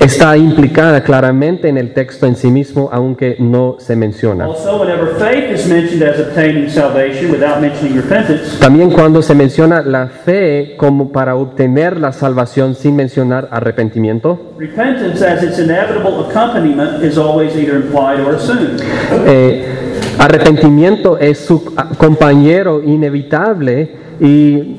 Está 0.01 0.37
implicada 0.37 1.03
claramente 1.03 1.69
en 1.69 1.79
el 1.79 1.93
texto 1.93 2.27
en 2.27 2.37
sí 2.37 2.51
mismo, 2.51 2.89
aunque 2.93 3.37
no 3.39 3.77
se 3.79 3.97
menciona. 3.97 4.47
También 8.61 8.91
cuando 8.91 9.23
se 9.23 9.35
menciona 9.35 9.83
la 9.83 10.09
fe 10.09 10.75
como 10.77 11.13
para 11.13 11.37
obtener 11.37 11.99
la 11.99 12.13
salvación 12.13 12.75
sin 12.75 12.97
mencionar 12.97 13.49
arrepentimiento, 13.51 14.53
accompaniment 16.53 17.03
is 17.03 17.19
always 17.19 17.57
either 17.57 17.77
implied 17.77 18.21
or 18.21 18.35
assumed. 18.35 18.81
eh, 19.27 19.65
arrepentimiento 20.19 21.19
es 21.19 21.39
su 21.39 21.65
compañero 21.99 22.83
inevitable 22.83 23.91
y 24.21 24.77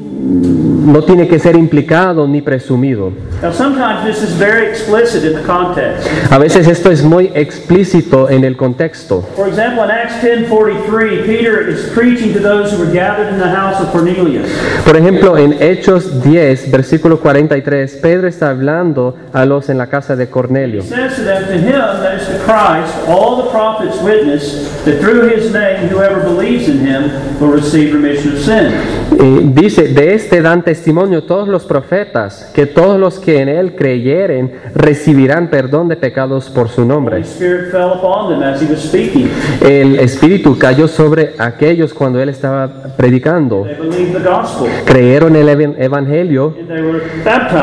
no 0.84 1.04
tiene 1.04 1.28
que 1.28 1.40
ser 1.40 1.56
implicado 1.56 2.28
ni 2.28 2.42
presumido. 2.42 3.12
Now, 3.42 3.52
sometimes 3.52 4.06
this 4.06 4.22
is 4.24 4.38
very 4.38 4.68
explicit 4.68 5.24
in 5.24 5.34
the 5.34 5.46
context. 5.46 6.08
A 6.32 6.38
veces 6.38 6.68
esto 6.68 6.92
es 6.92 7.04
muy 7.04 7.32
explícito 7.34 8.30
en 8.30 8.44
el 8.44 8.56
contexto. 8.56 9.24
For 9.36 9.48
example, 9.48 9.84
in 9.84 9.92
Acts 9.92 10.22
10:43, 10.22 11.26
Peter 11.26 11.70
is 11.70 11.92
preaching 11.94 12.34
to 12.34 12.40
those 12.40 12.74
who 12.74 12.84
were 12.84 12.92
gathered 12.92 13.32
in 13.32 13.40
the 13.40 13.50
house 13.50 13.82
of 13.82 13.92
Cornelius. 13.92 14.48
Por 14.86 14.98
ejemplo, 14.98 15.38
en 15.38 15.54
Hechos 15.62 16.22
10, 16.24 16.72
versículo 16.72 17.20
43, 17.20 18.00
Pedro 18.02 18.28
está 18.28 18.50
hablando 18.50 19.16
a 19.32 19.46
los 19.46 19.70
en 19.70 19.78
la 19.78 19.88
casa 19.88 20.16
de 20.16 20.28
Cornelio. 20.28 20.84
Eh, 29.20 29.42
dice, 29.54 29.88
de 29.88 30.14
este 30.16 30.42
dan 30.42 30.64
testimonio 30.74 31.24
todos 31.24 31.48
los 31.48 31.66
profetas, 31.66 32.52
que 32.56 32.66
todos 32.66 33.00
los 33.00 33.20
que 33.20 33.40
en 33.42 33.48
él 33.48 33.76
creyeren 33.76 34.52
recibirán 34.74 35.48
perdón 35.50 35.88
de 35.88 35.96
pecados 35.98 36.50
por 36.50 36.68
su 36.68 36.84
nombre. 36.84 37.22
El 39.62 40.00
Espíritu 40.00 40.58
cayó 40.58 40.88
sobre 40.88 41.34
aquellos 41.38 41.94
cuando 41.94 42.20
él 42.20 42.30
estaba 42.30 42.68
predicando. 42.98 43.68
Creyeron 44.86 45.36
el 45.36 45.48
evan- 45.50 45.76
Evangelio 45.78 46.56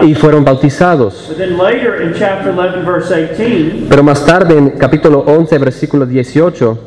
y 0.02 0.14
fueron 0.14 0.44
bautizados. 0.44 1.26
But 1.30 1.36
then 1.38 1.58
later 1.58 2.02
in 2.02 2.14
chapter 2.14 2.52
11, 2.52 2.84
verse 2.84 3.28
18, 3.34 3.86
Pero 3.88 4.02
más 4.04 4.24
tarde, 4.24 4.56
en 4.56 4.70
capítulo 4.70 5.24
11, 5.26 5.58
versículo 5.58 6.06
18, 6.06 6.78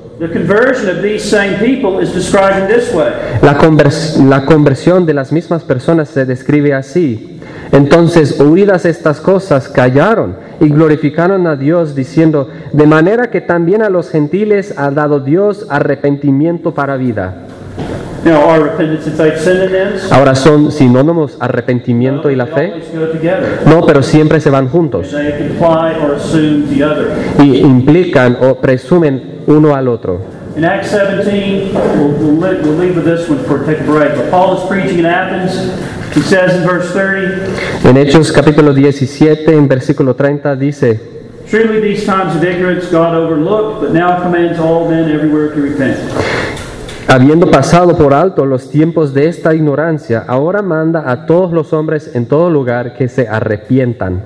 la 4.24 4.45
conversión 4.45 5.05
de 5.05 5.14
las 5.14 5.32
mismas 5.32 5.64
personas 5.64 6.09
se 6.09 6.26
describe 6.26 6.74
así. 6.74 7.39
Entonces, 7.72 8.39
oídas 8.39 8.86
estas 8.86 9.20
cosas, 9.20 9.68
callaron 9.68 10.36
y 10.59 10.70
glorificaron 10.70 11.47
a 11.47 11.55
Dios 11.55 11.95
diciendo, 11.95 12.49
de 12.72 12.86
manera 12.86 13.32
que 13.32 13.41
también 13.41 13.82
a 13.82 13.89
los 13.89 14.11
gentiles 14.11 14.76
ha 14.78 14.91
dado 14.91 15.20
Dios 15.20 15.66
arrepentimiento 15.70 16.76
para 16.76 16.97
vida. 16.97 17.47
Ahora 20.11 20.36
son 20.36 20.71
sinónimos 20.71 21.36
arrepentimiento 21.39 22.30
y 22.32 22.36
la 22.36 22.45
fe. 22.47 22.74
No, 23.65 23.86
pero 23.86 24.01
siempre 24.01 24.39
se 24.39 24.49
van 24.49 24.69
juntos 24.69 25.13
y 27.39 27.57
implican 27.57 28.38
o 28.41 28.55
presumen 28.55 29.41
uno 29.47 29.76
al 29.76 29.88
otro. 29.88 30.21
In 30.55 30.63
Acts 30.65 30.91
17, 30.91 31.71
we'll, 31.97 32.11
we'll, 32.19 32.39
li- 32.39 32.59
we'll 32.61 32.78
leave 32.78 32.95
with 32.95 33.05
this 33.05 33.28
one 33.28 33.39
for 33.45 33.65
take 33.65 33.80
a 33.82 33.91
break. 33.91 34.15
But 34.15 34.30
Paul 34.30 34.55
is 34.55 34.63
preaching 34.69 34.99
in 34.99 35.05
Athens. 35.07 35.51
He 36.13 36.21
says 36.21 36.53
in 36.55 36.63
verse 36.63 36.93
30, 36.93 37.89
En 37.89 37.97
Hechos 37.97 38.32
capítulo 38.32 38.71
17, 38.71 39.51
en 39.51 39.67
versículo 39.67 40.15
30 40.15 40.55
dice, 40.55 40.99
Truly 41.49 41.82
these 41.82 42.05
times 42.05 42.36
of 42.36 42.43
ignorance 42.43 42.86
God 42.91 43.15
overlooked, 43.15 43.82
but 43.82 43.93
now 43.93 44.21
commands 44.21 44.59
all 44.59 44.88
men 44.88 45.09
everywhere 45.09 45.49
to 45.55 45.59
repent. 45.59 45.97
Habiendo 47.08 47.51
pasado 47.51 47.95
por 47.97 48.14
alto 48.14 48.45
los 48.45 48.70
tiempos 48.70 49.14
de 49.14 49.28
esta 49.28 49.54
ignorancia, 49.54 50.24
ahora 50.28 50.62
manda 50.62 51.10
a 51.12 51.26
todos 51.26 51.51
los 51.51 51.74
hombres 51.74 52.16
en 52.16 52.26
todo 52.26 52.49
lugar 52.49 52.93
que 52.95 53.08
se 53.08 53.28
arrepientan. 53.28 54.22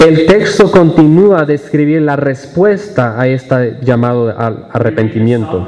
El 0.00 0.26
texto 0.26 0.70
continúa 0.70 1.40
a 1.40 1.44
describir 1.44 2.02
la 2.02 2.16
respuesta 2.16 3.20
a 3.20 3.26
este 3.26 3.78
llamado 3.82 4.34
al 4.36 4.66
arrepentimiento. 4.72 5.66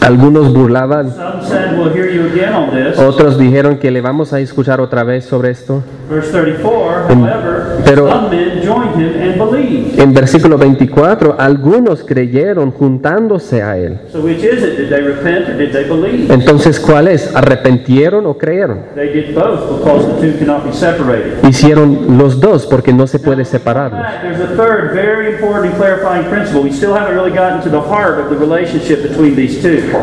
Algunos 0.00 0.52
burlaban, 0.52 1.10
some 1.14 1.42
said, 1.42 1.76
We'll 1.78 1.92
hear 1.92 2.08
you 2.10 2.26
again 2.32 2.54
on 2.54 2.70
this. 2.70 2.98
otros 2.98 3.38
dijeron 3.38 3.78
que 3.78 3.90
le 3.90 4.00
vamos 4.00 4.32
a 4.32 4.40
escuchar 4.40 4.80
otra 4.80 5.04
vez 5.04 5.24
sobre 5.24 5.50
esto. 5.50 5.82
Verse 6.08 6.30
34, 6.30 6.70
however, 7.08 7.82
Pero- 7.84 8.08
some 8.08 8.30
men 8.30 8.62
joined 8.64 8.94
him 8.96 9.22
and 9.22 9.36
believed. 9.38 10.00
En 10.00 10.14
versículo 10.14 10.56
24, 10.56 11.36
algunos 11.38 12.02
creyeron 12.04 12.70
juntándose 12.70 13.62
a 13.62 13.76
él. 13.76 13.98
So 14.12 14.20
which 14.20 14.42
is 14.42 14.62
it? 14.62 14.78
Did 14.78 14.88
they 14.88 15.02
repent 15.02 15.48
or 15.48 15.56
did 15.58 15.72
they 15.72 15.84
believe? 15.84 16.32
Entonces, 16.32 16.78
¿cuál 16.80 17.08
es? 17.08 17.34
¿Arrepentieron 17.34 18.24
o 18.26 18.38
creyeron? 18.38 18.78
They 18.94 19.08
did 19.12 19.34
both 19.34 19.78
because 19.78 20.06
the 20.06 20.32
two 20.32 20.38
cannot 20.38 20.64
be 20.64 20.72
separated. 20.72 21.42
Hicieron 21.46 22.16
los 22.16 22.40
dos 22.40 22.66
porque 22.66 22.92
no 22.92 23.06
se 23.06 23.18
puede 23.18 23.44
separarlos. 23.44 24.00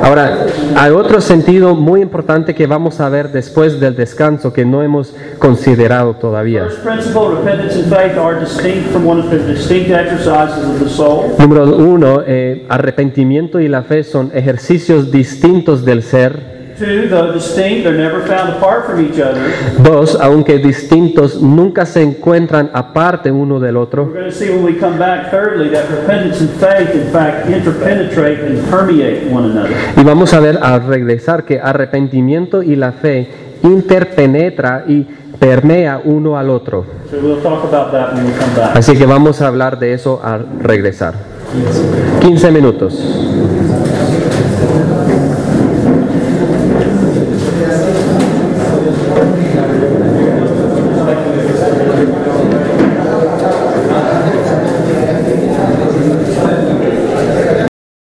Ahora, 0.01 0.45
hay 0.75 0.91
otro 0.91 1.21
sentido 1.21 1.75
muy 1.75 2.01
importante 2.01 2.53
que 2.53 2.67
vamos 2.67 2.99
a 2.99 3.09
ver 3.09 3.31
después 3.31 3.79
del 3.79 3.95
descanso 3.95 4.53
que 4.53 4.65
no 4.65 4.83
hemos 4.83 5.13
considerado 5.39 6.15
todavía. 6.15 6.67
Número 11.39 11.77
uno, 11.77 12.23
eh, 12.25 12.65
arrepentimiento 12.69 13.59
y 13.59 13.67
la 13.67 13.83
fe 13.83 14.03
son 14.03 14.31
ejercicios 14.33 15.11
distintos 15.11 15.85
del 15.85 16.03
ser. 16.03 16.55
Two, 16.77 17.07
though 17.07 17.31
distinct, 17.31 17.85
they're 17.85 17.97
never 17.97 18.19
found 18.27 18.49
apart 18.49 18.85
from 18.85 18.99
each 18.99 19.17
other. 19.19 19.41
Dos, 19.81 20.17
aunque 20.19 20.57
distintos, 20.57 21.41
nunca 21.41 21.85
se 21.85 22.01
encuentran 22.01 22.69
aparte 22.73 23.31
uno 23.31 23.61
del 23.61 23.77
otro. 23.77 24.11
Y 29.95 30.03
vamos 30.03 30.33
a 30.33 30.39
ver 30.41 30.59
al 30.61 30.87
regresar 30.87 31.45
que 31.45 31.59
arrepentimiento 31.61 32.61
y 32.61 32.75
la 32.75 32.91
fe 32.91 33.29
interpenetra 33.63 34.83
y 34.85 35.07
permea 35.39 36.01
uno 36.03 36.37
al 36.37 36.49
otro. 36.49 36.85
So 37.09 37.17
we'll 37.21 37.41
talk 37.41 37.63
about 37.63 37.91
that 37.93 38.13
when 38.15 38.25
we 38.25 38.31
come 38.33 38.53
back. 38.55 38.75
Así 38.75 38.97
que 38.97 39.05
vamos 39.05 39.41
a 39.41 39.47
hablar 39.47 39.79
de 39.79 39.93
eso 39.93 40.19
al 40.21 40.45
regresar. 40.61 41.13
15 42.19 42.51
minutos. 42.51 42.93